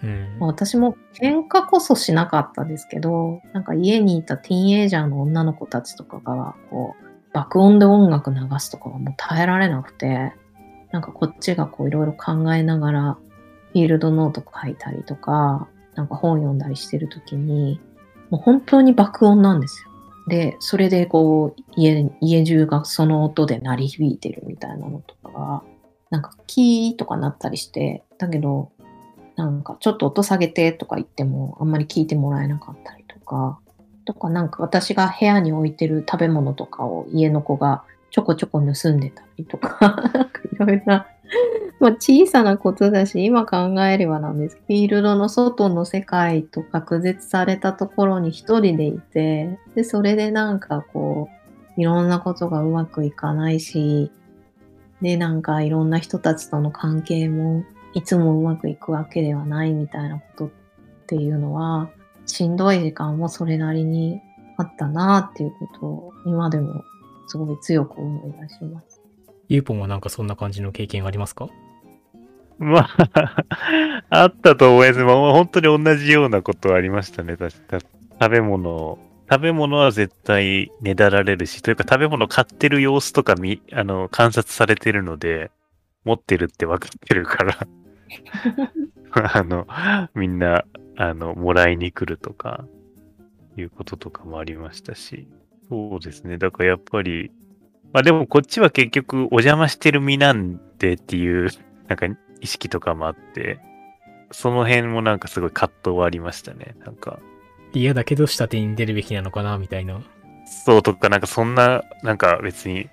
[0.04, 10.34] うん、私も喧嘩こそしなかったですけど、なんか家にいたティーンエイジャーの女の子たちとかが、こう、爆音で音楽流すとかがもう耐えられなくて、
[10.92, 13.18] なんかこっちがこういろいろ考えながら、
[13.74, 17.80] フィールドノート書いたりとか、なんか本読んだりしてるときに、
[18.30, 19.90] もう本当に爆音なんですよ。
[20.28, 25.62] で、それでこう、家、家中がその音で鳴り響いてるみたいなのとかが、
[26.10, 28.70] なんかキーとかなったりして、だけど、
[29.34, 33.58] なんかちょっと音下げてとか言ってもあんまり聞いてもらえなかったりとか、
[34.04, 37.82] とかなんか私が部屋に置いてる食べ物とかを家の子が
[38.12, 41.08] ちょこちょこ盗んでたりとか、なんかいろいろな、
[41.80, 44.56] まあ小さなことだし、今考えればなんです。
[44.66, 51.28] フィールドの外の世界と隔絶されたところに一人でいて、で、それでなんかこ
[51.76, 54.10] う、いろんなことがうまくいかないし、
[55.02, 60.50] で、なんかいろんな人たちとの関係もいつもうまくいくわけではないみたいなことっ
[61.06, 61.90] ていうのは、
[62.26, 64.20] しんどい時間もそれなりに
[64.56, 66.82] あったなっていうことを今でも
[67.26, 68.93] すごい強く思い出します。
[69.48, 71.48] ゆうぽんはなんかそんな感じの経験ありますか？
[72.58, 73.44] まあ
[74.10, 75.00] あったと思います。
[75.04, 77.36] まあ、本当に同じようなことありましたね。
[77.36, 77.78] 確か
[78.20, 78.98] 食べ物、
[79.30, 85.50] 食べ物は絶対ねだられるし、というか食べ物買ってる様子とかみ、あの、観察されてるので、
[86.04, 87.56] 持ってるって分かってるから
[89.34, 89.66] あの、
[90.14, 90.64] みんな、
[90.96, 92.64] あの、もらいに来るとか、
[93.56, 95.26] いうこととかもありましたし。
[95.68, 96.38] そうですね。
[96.38, 97.30] だからやっぱり、
[97.94, 101.48] まあでもこっちは結局お邪魔してる身なんでっていう、
[101.86, 102.06] なんか
[102.40, 103.60] 意識とかもあって、
[104.32, 106.74] その辺もなんかすごい葛藤はありましたね。
[106.84, 107.20] なんか。
[107.72, 110.02] 嫌だけど下手に出るべきなのかなみたいな。
[110.64, 112.88] そうとか、なんかそんな、なんか別に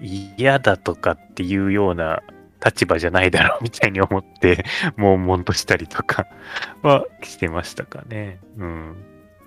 [0.00, 2.20] 嫌だとかっていうような
[2.64, 4.64] 立場じゃないだろうみたいに思って、
[4.96, 6.26] 悶々としたりとか
[6.82, 8.40] はしてましたかね。
[8.56, 8.96] うん。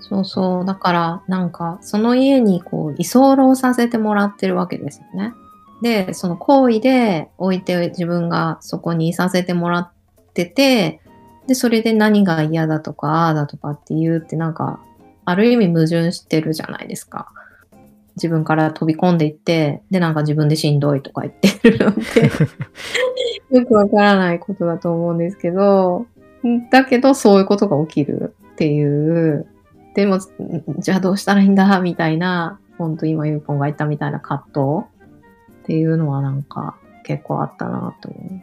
[0.01, 0.65] そうそう。
[0.65, 5.33] だから、なんか、その家にこう、居候させてもらってるわけですよね。
[5.81, 9.91] で、その行為で置いて自分がそこにいさせてもらっ
[10.33, 11.01] てて、
[11.47, 14.79] で、それで何が嫌だとか、ああだとかって言うってなんか、
[15.25, 17.31] ある意味矛盾してるじゃないですか。
[18.15, 22.29] 自分から飛び込んでいって、で、なんか自分でしんどいとか言ってるのって
[23.55, 26.05] よくわからないことだと思うんですけど、
[26.71, 29.47] だけどそういうことが起きるっていう
[29.93, 30.19] でも、
[30.79, 31.79] じゃあどうしたらいいんだ？
[31.81, 34.87] みたいな、本当今ユーポンが言ったみたいな葛藤？
[35.63, 38.41] っていうのはなんか結構あったなと思う。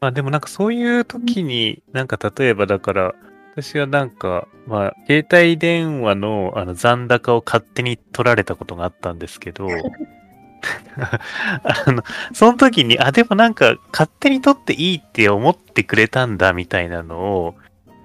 [0.00, 3.14] まあでもなんかそういう時に、なんか例えばだから、
[3.54, 9.66] 私はなんか、まあ、携帯電話のあの残高を勝手に取られたことがあったんですけど、
[11.62, 17.54] あの、その時に、あ、でもなんか勝手に取っていいって思ってくれたんだみたいなのを、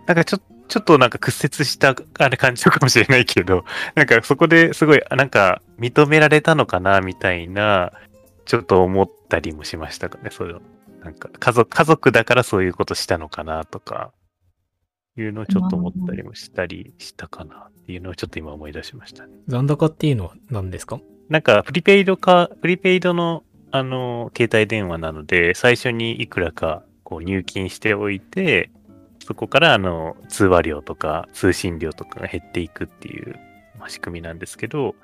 [0.08, 7.92] なんかちょっとちょっとなんか屈折したあれ感じるかもしれないけど、 なんかそこですごい、なんか認められたのかなみたいな、
[8.46, 10.62] ちょっと思ったりもしましたかね、そういうの。
[11.04, 14.12] なんか家族、家族だからそういうことしたのかなとか、
[15.18, 19.34] いうのをちょっと思ったりもしたりしたかなっていうのをちょっと今思い出しましたね。
[19.48, 21.00] 残高っていうのは何ですか？
[21.30, 28.70] なんかプリペイドか、プリペイドの、あの、携帯電話なので、最初にいくらかこう入金しておいて、
[29.26, 33.36] そこからあの通話料とか通信料とかが減っていくっていう、
[33.80, 34.96] まあ、仕組みなんですけど、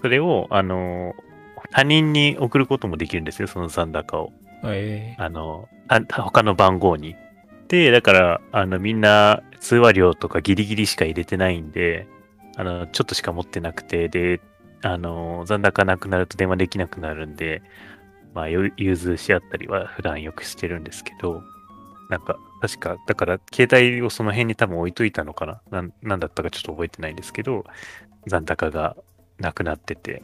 [0.00, 1.14] それを、あの、
[1.70, 4.32] 他人に送ることもできるんですよ、その残高を。
[4.64, 7.14] えあの、あ他の番号に。
[7.68, 12.06] で、だから、あの、みんな通話料とかギリギリしか入れてないんで、
[12.56, 14.40] あの、ちょっとしか持ってなくて、で、
[14.82, 17.62] あの、残高なくなると電話できなくなるんで、
[18.34, 21.42] まあ、よ融通し合ったりは普段よくしてるんですけど、
[22.08, 27.64] なんか、確か、だから、携帯をその辺に多分置いといたのかななんなんだったかちょっと覚えてないんですけど、
[28.26, 28.96] 残高が
[29.38, 30.22] なくなってて、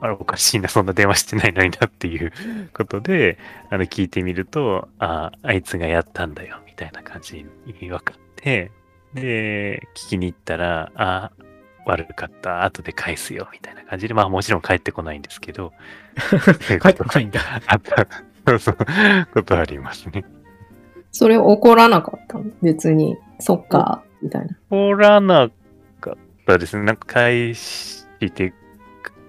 [0.00, 2.32] あれおかしいな、そんな電話してないのになっていう
[2.74, 3.38] ことで、
[3.70, 7.46] あの、聞いてみると、ああいつがやったんだよ、みたいな感じ
[7.80, 8.70] に分かって、
[9.14, 11.32] で、聞きに行ったら、あ
[11.86, 15.72] 悪かった、後で返すよ、みたいな感じで、まあもちろん帰ってこないんですけど、
[16.70, 17.40] え帰ってこないんだ。
[17.66, 18.06] あった、
[18.46, 18.76] そうそう、
[19.32, 20.24] ことありますね。
[21.10, 22.44] それ怒らなかったの？
[22.62, 23.16] 別に。
[23.40, 24.56] そっか、みたいな。
[24.70, 25.50] 怒らな
[26.00, 26.16] かっ
[26.46, 26.82] たですね。
[26.84, 28.52] なんか返して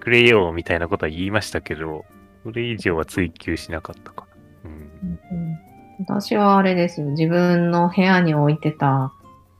[0.00, 2.04] くれよ、みたいなことは言いましたけど、
[2.44, 4.26] それ以上は追求しなかったか
[4.64, 4.70] な。
[4.70, 5.18] うん。
[5.32, 5.58] うん
[6.02, 7.08] 私はあれですよ。
[7.08, 9.12] 自分の部屋に置いてた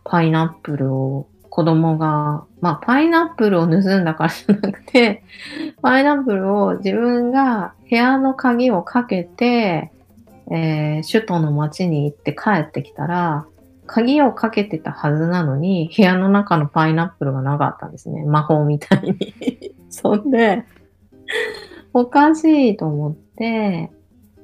[0.05, 5.23] パイナップルを子供が、まあパイナップルを盗んだからじゃなくて、
[5.83, 9.93] パイナップルを自分が部屋の鍵をかけて、
[10.51, 13.47] えー首都の町に行って帰ってきたら、
[13.87, 18.25] 鍵をかけてたはずなのに、部屋の中のパイナップルがなかったんですね。
[18.25, 19.75] 魔法みたいに。
[19.91, 20.65] そんで、
[21.93, 23.91] おかしいと思って、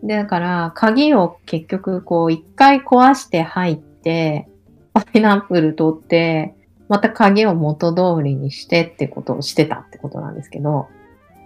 [0.02, 4.48] でだから、鍵を結局、こう、一回壊して入って、
[4.92, 6.54] パイナップル取って、
[6.88, 10.88] また鍵を元通りにしてってことをしてたってことなんですけど、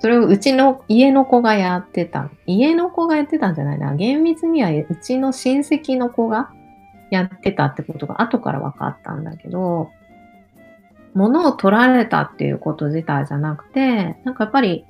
[0.01, 2.31] それをうちの家の子がやってた。
[2.47, 3.95] 家の子がやってたんじゃないな。
[3.95, 6.51] 厳密にはうちの親戚の子が
[7.11, 9.91] やってたってことが後から分かったんだけど、
[11.13, 14.87] 物を取られたっていうこと自体じゃなくて、なんかやっぱり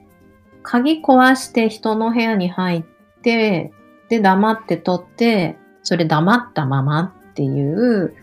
[0.62, 2.84] 鍵壊して人の部屋に入っ
[3.22, 3.72] て、
[4.08, 8.14] で黙って取って、それ黙ったままっていう、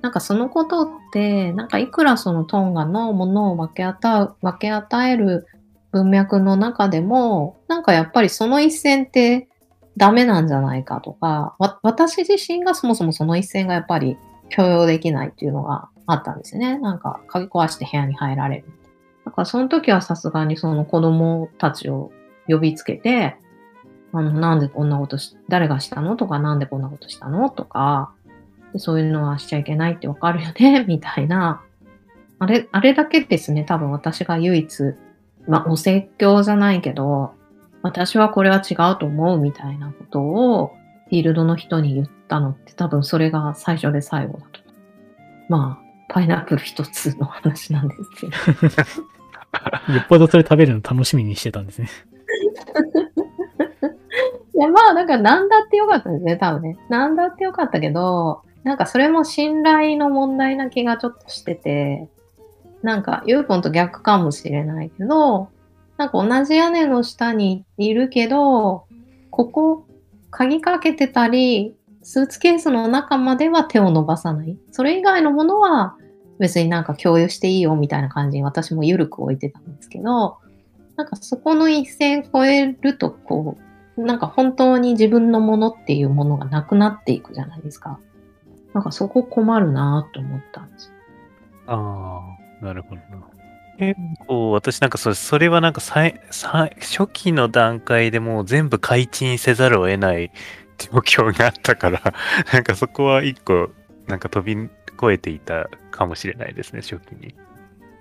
[0.00, 5.46] なんかそのことって、なんかいくらそのトンガのものを分け与う分け与える
[5.92, 9.48] 文脈の中でも、なんかやっぱりその一線って
[9.96, 14.16] ダメなんじゃないかとか、わ私自身がそもそもその一線がやっぱり
[14.48, 16.78] 許容できないっていうのがあったんですね。
[16.78, 18.64] なんか鍵壊して部屋に入られる。
[19.24, 22.12] だからその時はさすがにその子供たちを
[22.48, 23.36] 呼びつけて、
[24.12, 28.12] あの、なんでこんなことし、誰がしたのとか、なんでこんなことしたのとか、
[28.76, 31.62] そういうのはしちゃいけないってわかるよねみたいな。
[32.38, 34.94] あれ、あれだけですね、多分私が唯一、
[35.50, 37.34] まあ、お説教じゃないけど、
[37.82, 40.76] 私はこれは違うと思うみたいなことを、
[41.08, 44.60] フィールドの人に言ったのって多分それが最初で最後だと。
[45.48, 48.32] まあ、パイナップル一つの話なんですけど。
[49.92, 51.88] よっぽどそれ食べるの楽しみにしてたんですね。
[54.54, 56.78] いや、まあ、だから、なんだってよかったですね、多分ね。
[56.88, 62.08] なんだってよかったけど、なんかそれも信頼の問題な気がちょっとしてて、
[62.82, 65.48] なんか、ユーポンと逆かもしれないけど、
[65.96, 68.86] なんか同じ屋根の下にいるけど、
[69.30, 69.86] ここ、
[70.30, 74.56] 鍵かけてたり、スーツケースの中までは手を伸ばさない。
[74.70, 75.96] それ以外のものは
[76.38, 80.38] 別になんか共有していいよみたいな感じに私も緩く置いてたんですけど、
[80.96, 83.58] なんかそこの一線超えると、こ
[83.96, 87.98] う、なんか本当に自分のものっていうものがなくなっていくじゃないですか。
[88.72, 90.92] なんかそこ困るなと思ったんですよ。
[91.66, 93.26] ああ、なるほどな。
[93.78, 100.30] 結構、私なんかそれ、それはなんかさいさい初期の段階でもう全部開陳せざるを得ない
[100.76, 102.02] 状況があったから、
[102.52, 103.70] なんかそこは一個、
[104.06, 107.34] なんか飛び越えていたかもしれないですね、初期に。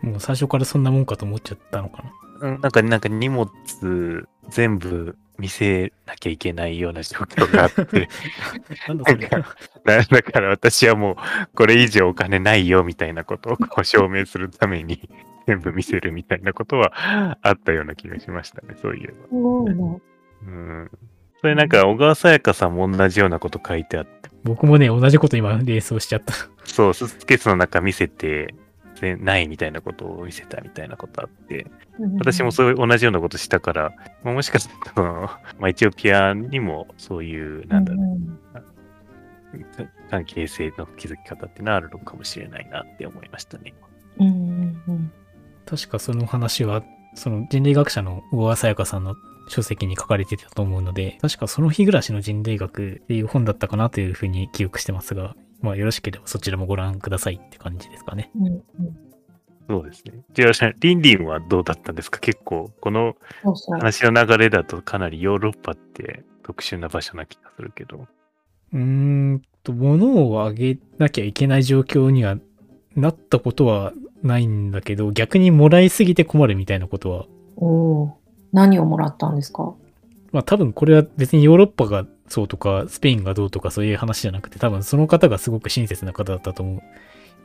[0.01, 2.49] もう最初からそんなもんかと思っちゃったのかな。
[2.49, 3.49] うんなんか、なんか荷物
[4.49, 8.09] 全部見せなきゃいけないような状況があって、
[8.87, 9.27] なんだそれ。
[9.27, 11.15] だだから私はもう
[11.55, 15.09] これ以上お金ないよみたいなことをこう証明するために
[15.47, 19.15] 全部見せるみたいなことはあったような気がしましたね、そういえば。
[19.31, 20.91] うん。
[21.41, 26.33] それなんか小川さやかさんも同じようなこと書いてあって、僕もね、同じこと今連想しちゃった。
[26.65, 28.53] そう、スーツケースの中見せて、
[28.99, 31.67] でないみたいなことを見せたみたいなことあって、
[32.17, 33.93] 私もそういう同じようなことしたから、
[34.23, 35.29] まあもしかするとその、
[35.59, 38.39] まあ、エチオピアにもそういう、なんだろう、うん
[40.11, 43.73] 関係性の築き方っていうのはあるのかもしれないなって思いましたね。
[44.19, 45.11] うんうんうん。
[45.65, 46.83] 確かその話は
[47.15, 49.15] その人類学者の小川さやかさんの
[49.47, 58.31] 書籍に書かれてたと思うので、確かその日暮らしの人類学っていう本だったかなというふうに記憶してますが、まあよろしければそちらもご覧くださいって感じですかね。
[58.35, 58.63] うんうん
[59.71, 60.23] そうですね。
[60.33, 62.19] じゃあ、リンリンはどうだったんですか？
[62.19, 63.15] 結構、この。
[63.79, 68.07] 話の流れだとかなりヨーロッパって特殊な場所な気がするけど。
[68.73, 72.37] うーんと、物をあげなきゃいけない状況には
[72.95, 73.93] なったことは
[74.23, 78.17] ないんだけど、逆にもらいすぎて困るみたいなことは、おお。
[78.51, 79.75] 何をもらったんですか？
[80.31, 86.81] まあ多分これは別にヨーロッパがそうとか、スペインがどうとかそういう話じゃなくて、多分その方がすごく親切な方だったと思う。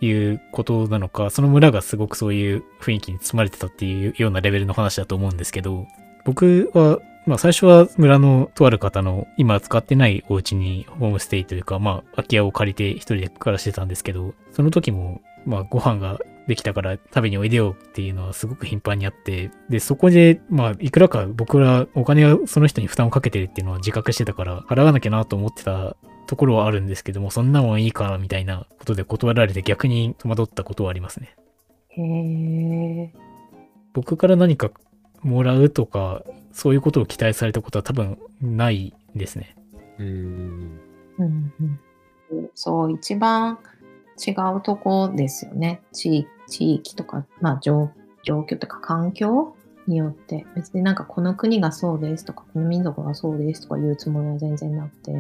[0.01, 5.87] いうことなのか、その村がすごくそういう雰囲気に包まれてたっていうようなレベルの話だと思うんですけど、
[6.25, 31.35] 僕は、まあ最初は村のとある方の今使ってないお家にホームステイというか、まあ空き家を借りて一人で暮らしてたんですけど、その時も、まあご飯ができたから食べにおいでよっていうのはすごく頻繁にあって、で、そこで、まあいくらか僕らお金をその人に負担をかけてるっていうのは自覚してたから、払わなきゃなと思ってたところはあるんですけども、そんなもんいいかなみたいなことで断られて逆に戸惑ったことはありますね。
[31.89, 33.13] へえ。
[33.95, 34.71] 僕から何か
[35.23, 36.23] もらうとか、
[36.53, 39.57] そういうことを期待されたことは多分ないですね。
[39.99, 40.07] うん。
[41.19, 41.81] うんうん
[42.55, 43.59] そう、一番
[44.27, 45.81] 違うとこですよね。
[45.93, 47.91] 地地域とか、まあ状
[48.25, 49.55] 状況とか環境
[49.87, 55.13] によって、別になんかこの国がそうですとか、この民族がそうですとか言うつもりは全然なくて、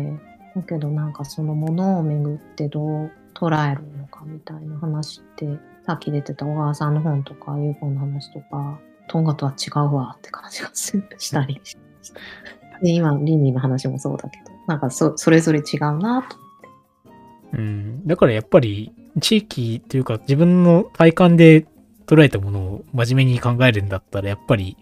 [0.57, 5.47] だけどなんかそのものをめぐってどう捉えるのかみたいな話って、
[5.87, 11.77] さっき出てた小川さんの本とか UFO の話とか、トンガとは違うわって感じがするしたりし
[12.83, 16.37] で、今、倫理の話もそうだけど、なんかそそれぞれ違うなと
[17.53, 18.07] うん。
[18.07, 21.67] だからやっぱり地域というか自分の体感で
[22.07, 24.77] 捉えたものを真面目に考えるんだったらやっぱり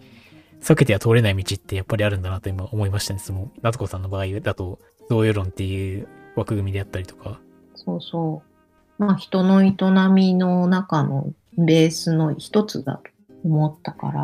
[0.62, 3.20] 避けては通れない道ってやっぱりあるんだなと今思いましたね。
[3.20, 4.78] その、夏子さんの場合だと、
[5.11, 6.07] 同様論っていう
[6.37, 7.41] 枠組みであったりとか。
[7.74, 8.43] そうそ
[8.99, 9.05] う。
[9.05, 9.74] まあ人の営
[10.14, 13.11] みの中のベースの一つだと
[13.45, 14.22] 思ったから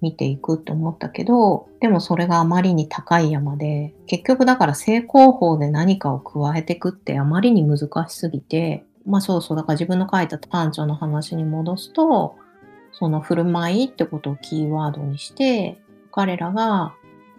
[0.00, 12.36] 見ていくって思ったけど、でもそれがあまりに高い山で、結局だから正攻法で何かを加えていくってあまりに難しすぎて、まあそうそう、だから自分の書いたパンチョの話に戻すと、
[12.92, 15.78] その振る舞いってことをキーワードにして、
[16.12, 16.94] 彼らが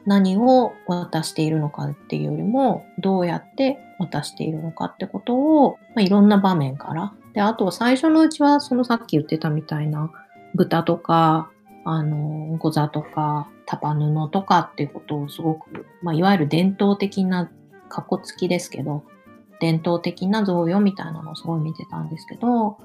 [0.06, 7.14] 何を渡しているのかっていうよりも、どうやって渡しているのかってことを、まあ、いろんな場面から。
[7.34, 10.12] で、あと最初のうちは、そのさっき言ってたみたいな、
[10.54, 11.50] 豚とか、
[11.86, 17.50] あの、ゴザとか、タパ布とかっていうことをすごく、まあ、いわゆる伝統的な、
[17.90, 19.04] かっこつきですけど、
[19.66, 22.78] 伝統的な贈与みたいなのをすごい見てたんですけど、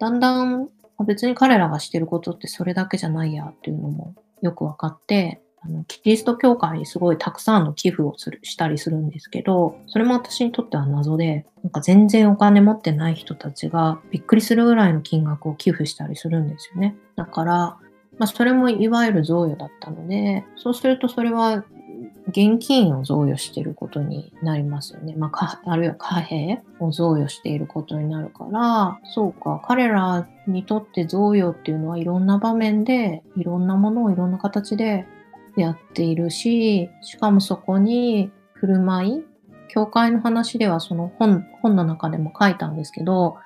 [0.00, 0.68] だんだん
[1.04, 16.96] 別に彼らがしてることってそれだけじゃないやっていうのもよく分かって、あのキリスト教会にすごいたくさんの寄付をするしたりするんですけど、それも私にとっては謎で、なんか全然お金持ってない人たちがびっくりするぐらいの金額を寄付したりするんですよね。
[17.14, 17.54] だから、
[18.18, 21.64] まあ、それもいわゆる贈与だったので、そうするとそれは
[22.28, 25.14] 現金を贈与していることになりますよね。
[25.16, 35.06] まあ、かあるいは貨幣を贈与していることになるから、そうか、彼らにとって贈与っていうのはいろんな場面で、いろんなものをいろんな形で
[35.56, 39.24] やっているし、しかもそこに振る舞い、
[39.68, 43.36] 教会の話ではその本本の中でも書いたんですけど、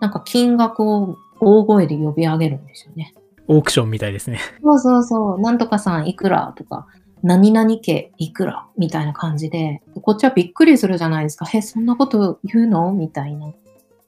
[0.00, 3.14] なんか金額を大声で呼び上げるんですよね。
[3.48, 4.38] オークションみたいですね。
[4.62, 6.86] そうそうそう、なんとかさんいくらとか、
[7.22, 8.66] 何々家いくら？
[8.76, 11.48] みたいな感じで、こっちはびっくりするじゃないですか。
[11.54, 12.92] え、そんなこと言うの？
[12.92, 13.52] みたいな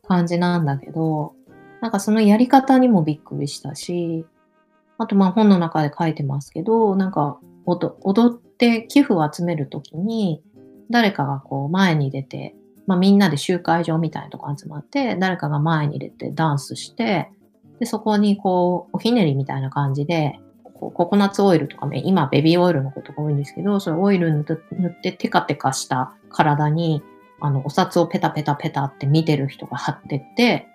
[0.07, 1.35] 感じなんだけど、
[1.81, 4.27] なんかそのやり方にもびっくりしたし、
[4.99, 10.43] あとまあ本の中で書いてますけど、なんか踊踊って寄付を集めるときに、
[10.91, 12.55] 誰かがこう前に出て、
[12.87, 17.31] まあみんなで集会場みたいなとこ集まって、誰かが前に出てダンスして、
[17.81, 20.39] で、そこにこう、おひねりみたいな感じで、
[20.85, 24.43] こうココナッツオイルとかね、今ベビーオイルのことが多いんですけど、それオイル塗
[24.89, 27.03] ってテカテカした体に、
[27.41, 30.69] あの、お札をペタペタペタって見てる人が貼ってって、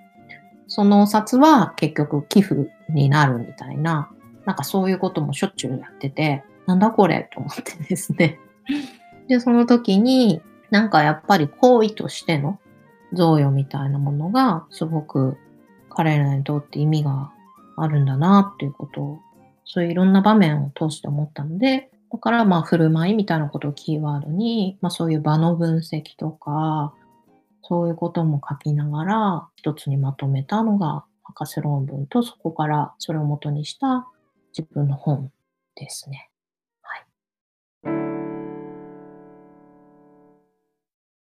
[0.67, 4.09] そのお札は結局寄付になるみたいな、
[4.45, 8.39] なんかそういうこともしょっちゅうやってて、なんだこれと思ってですね。
[9.27, 10.41] で、その時に、
[10.71, 12.59] なんかやっぱり行為としての
[13.13, 15.37] 贈与みたいなものがすごく
[15.89, 17.31] 彼らにとって意味が
[17.75, 19.19] あるんだなっていうことを、
[19.71, 26.93] そういういろんな場面を通して思ったので、だからまあ振る舞いみたいなことをキーワードに、まあそういう場の分析とか、
[27.61, 34.07] そういうことも書きながら一つにまとめたのが博士論文とそこからそれを元にした
[34.57, 35.31] 自分の本
[35.75, 36.31] ですね。
[36.81, 37.05] はい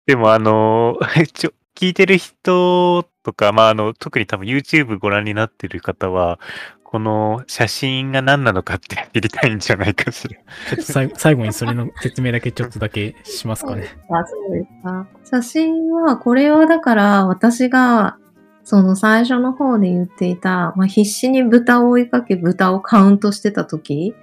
[0.05, 0.99] でもあの、
[1.33, 6.39] ちょ、聞いてる人とか、まああの、特に多分 YouTube ご覧になってる方は、
[6.85, 10.37] この写真が何なのかって知りたいんじゃないかしら。
[10.37, 13.89] ちょっと最最後にそれの説明だけちょっとだけしますかね。
[14.09, 15.09] あ、そうですか。
[15.25, 18.17] 写真は、これはだから私が、
[18.63, 24.15] その最初の方で言っていた、まあ、必死に豚を追いかけ豚をカウントしてた時、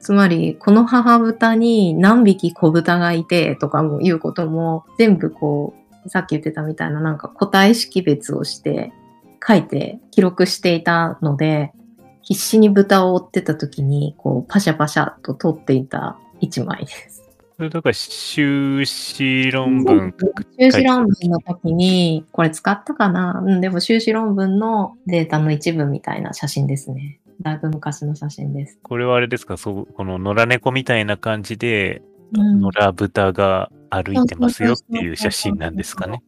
[0.00, 8.92] つまり、この母豚に何匹子豚がいてとかもいうことも、全部こう、さっき言ってたみたいななんか個体識別をして
[9.46, 11.72] 書いて記録していたので、
[12.22, 17.28] 必死に豚を追ってた時に、こう、パシャパシャと撮っていた一枚です。
[17.56, 20.14] それだから修士論文
[20.58, 23.42] 修士論文の時に、これ使ったかな？
[23.44, 27.20] うん、でも修士論文のデータの一部みたいな写真ですね。
[27.40, 28.78] だいぶ昔の写真です。
[28.82, 29.56] これはあれですか？
[29.56, 36.22] そう、この野良猫みたいな感じで、うん野良豚が歩いてますよっていう写真なんですかね。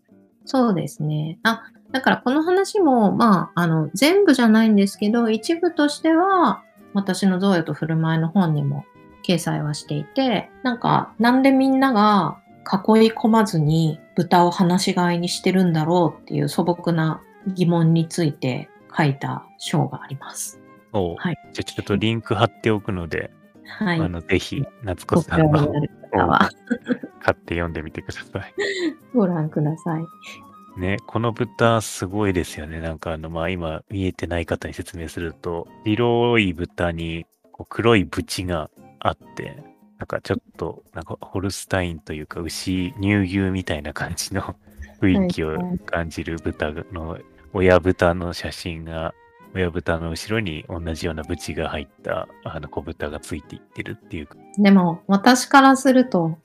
[0.44, 1.38] そうですね。
[1.42, 8.84] あ、だからこの話も、まあ、あの、全部じゃないんですけど、一部としては、私の贈与と振る舞いの本にも
[9.26, 20.60] 掲載はしていて、なんか、なんでみんなが囲い込まずに豚を放し飼いにしてるんだろうっていう素朴な疑問について書いた章があります。
[20.92, 23.32] はいじゃあちょっとリンク貼っておくので、
[23.66, 24.00] はい。
[24.00, 25.72] あの、ぜひ、夏子ごさんの
[27.20, 28.54] 買って読んでみてください。
[29.14, 30.04] ご覧ください。
[30.80, 32.80] ね、この豚すごいですよね。
[32.80, 39.62] なんかあの、まあ今見えてない方に説明すると、白い豚にこう黒い縁があって、
[39.98, 44.56] なんかちょっと、なんかホルスタインというか牛、乳牛みたいな感じの
[45.00, 45.56] 雰囲気を
[45.86, 47.18] 感じる豚の、
[47.52, 49.14] 親豚の写真が、
[49.54, 54.28] 親豚の後ろに同じような縁が入ったあの小豚がついていってるっていう。
[54.58, 56.38] でも、私からすると、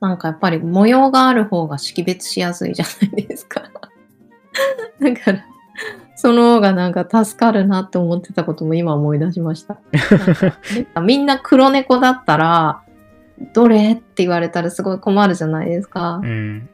[0.00, 3.60] なんかやっぱり模様がある方が識別しやすいじゃないですか。
[5.00, 5.44] だから、
[6.16, 9.78] その方がなんか助かるなって思ってたことも今思い出しました。
[11.02, 12.82] みんな黒猫だったら、
[13.52, 16.26] どれって言われたらすごい困るじゃないですかう。
[16.26, 16.68] ん。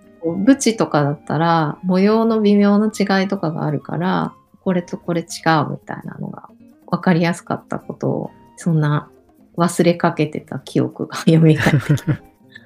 [0.44, 6.48] ブチとかだったら、模様の微妙な違いとかがあるから、これとこれ違うみたいなのが
[6.88, 9.10] 分かりやすかったことを、そんな
[9.56, 11.58] 忘れかけてた記憶が蘇ってき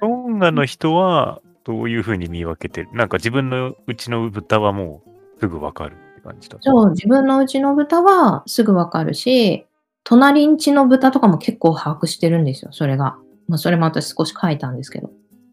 [0.01, 2.89] トンガの人はどういうふうに見分けてる？
[2.93, 5.01] なんか自分のうちの豚はも
[5.37, 6.57] うすぐわかるって感じだ。
[6.61, 9.65] そう、自分のうちの豚はすぐわかるし、
[10.03, 13.17] 隣んちの豚とかも結構把握してるんですよ、それが。
[13.47, 15.11] まあ、それも私少し書いたんですけど。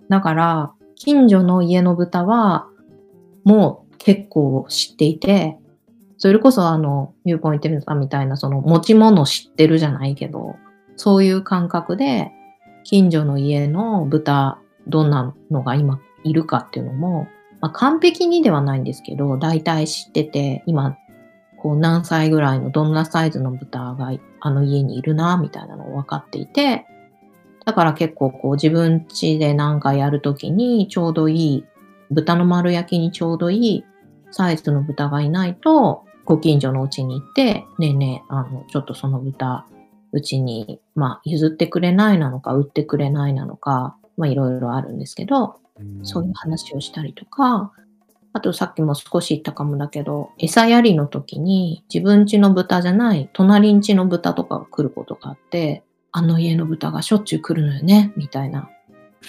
[0.08, 2.66] だから、近所の家の豚は、
[3.44, 5.56] もう結構知っていて、
[6.22, 10.54] それこそあの、ユーポインテルさんみたいな、その持ち物知ってるじゃないけど、
[10.94, 12.30] そういう感覚で、
[12.84, 17.26] 近所の家の豚、どんなのが今いるかっていうのも、
[17.60, 20.96] まあ、完璧にではないんですけど、大体知ってて、今、
[21.60, 26.86] こう何歳ぐらいのどんなサイズの豚があの家にいるな、みたいなのを分かっていて、
[27.66, 31.64] だから結構こう自分家でなんかやるときにちょうどいい、
[32.12, 33.84] 豚の丸焼きにちょうどいい
[34.30, 39.66] サイズの豚がいないと、ご近所のうちに行って、ねえねえ、あの、ちょっとその豚、
[40.12, 46.00] うちに、まあ、譲ってくれないなのか、売ってくれないなのか、まあ、いろいろあるんですけど、うん。
[46.04, 47.72] そういう話をしたりとか、
[48.34, 58.70] あとさっきも少し言ったかもだけど、餌やりの時に自分家の豚じゃない隣ん家の豚とかが来ることがあって、あの家の豚がしょっちゅう来るのよね、みたいな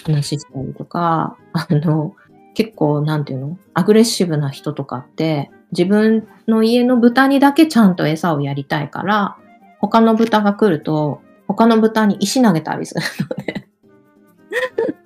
[0.04, 2.14] 話したりとか、あの、
[2.54, 9.36] 結構なんていうのアグレッシブな人とかって、自分の家の豚にだけちゃんと餌をやりたいから、
[9.80, 13.68] 他の豚が来ると、他の豚に石投げたりするのね。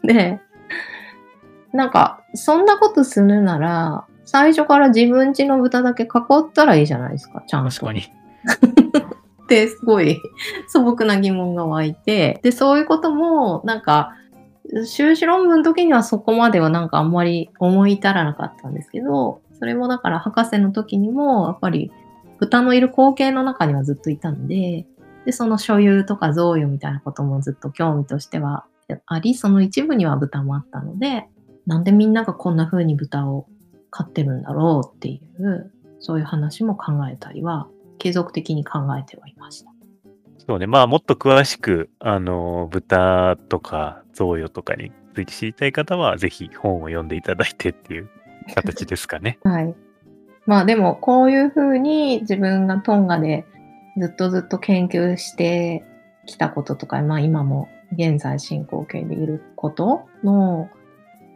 [0.05, 0.41] で、
[1.73, 7.71] なんか、そんなことするなら、最初から自分家の豚だけ囲ったらいいじゃないですか、ちゃんと。
[7.71, 8.01] 確かに。
[9.45, 10.21] って、すごい
[10.69, 14.13] 素朴な疑問が湧いて、で、そういうことも、なんか、
[14.85, 21.91] 修士論文の時にはそこまではなんかあんまり思い至らなかったんですけど、それもだから博士の時にも、やっぱり
[22.39, 24.87] 豚のいる光景の中にはずっといたので、
[25.25, 28.65] で、その所有とか贈与みたいなこともずっと興味としては
[29.07, 31.27] あり、その一部には豚もあったので、
[31.67, 33.47] なんでみんながこんな風に豚を
[33.91, 39.73] 飼ってるんだろうっていう、そういう話も考えたりは、継続的に考えてはいました。
[40.47, 40.67] そうね。
[40.67, 48.09] まあ、もっと詳しく、あの、豚とか贈与とかについて知りたい方は、ぜひ本を読んでいただいてっていう
[48.55, 49.39] 形ですかね。
[49.45, 49.75] はい。
[50.47, 53.45] まあでも、こういうふうに自分がトンガで
[53.99, 55.85] ずっとずっと研究して
[56.27, 60.69] きたこととか、まあ今も現在進行形でいることの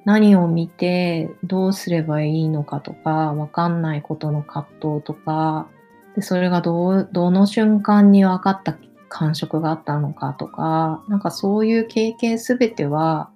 [0.04, 5.68] 何を見てどうすればいいのかとか、わかんないことの葛藤とか、
[6.14, 8.76] でそれがどう、どの瞬間に分かった
[9.08, 13.30] 感触があったのかとか、なんかそういう経験すべては、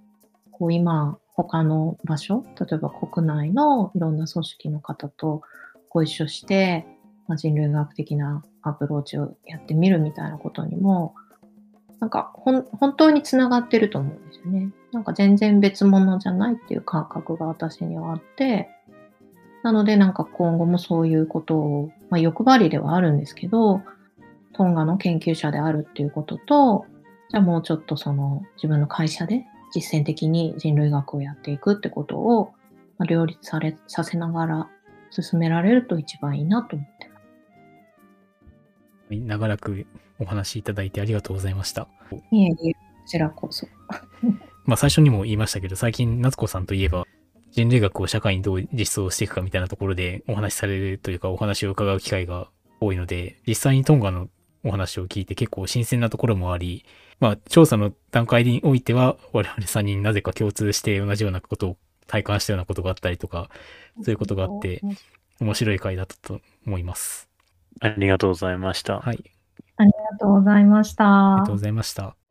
[0.50, 5.42] こう今他の場所、例えば国内のいろんな組織の方と
[5.90, 6.86] ご一緒して、
[7.28, 11.14] まあ、人類学的なアプローチをやってみるみたいなことにも、
[12.00, 12.64] なんか本
[12.96, 14.70] 当につながってると思うんですよね。
[14.92, 18.70] なんか全然別物じゃないっていう感覚が私にはあって、
[19.62, 23.82] なのでなんか今後もそういうことを、まあ、欲張りではあるんですけど、
[24.52, 26.86] トンガの研究者であるっていうことと、
[27.30, 32.52] じゃあもうちょっとその自分の会社で実践的に人類学をやっていくってことを、
[32.98, 34.70] まあ、両立されさせながら
[35.10, 37.20] 進められると一番いいなと思ってま
[39.10, 39.14] す。
[39.14, 39.86] 長らく
[40.18, 41.88] お話しいただいてありがとうございました。
[42.30, 43.66] いえいえ、こちらこそ。
[44.64, 47.06] まあ最初にも言いましたけど、最近夏子さんといえば、
[47.52, 52.48] 人類学を社会にどう実装していくかみたいなところでお話しされるというかお話を伺う機会が
[52.80, 54.28] 多いので、実際にトンガの
[54.64, 56.84] お話を聞いて結構新鮮なところもあり、
[57.20, 63.48] まあ調査の段階においては我々3人なぜか共通して同じようなことを体感したようなことがあったりとか、
[64.02, 64.80] そういうことがあって、
[65.40, 67.28] 面白い回だったと思います。
[67.80, 69.00] ありがとうございました。
[69.00, 69.24] はい。
[69.76, 71.32] ありがとうございました。
[71.32, 72.25] ありがとうございました。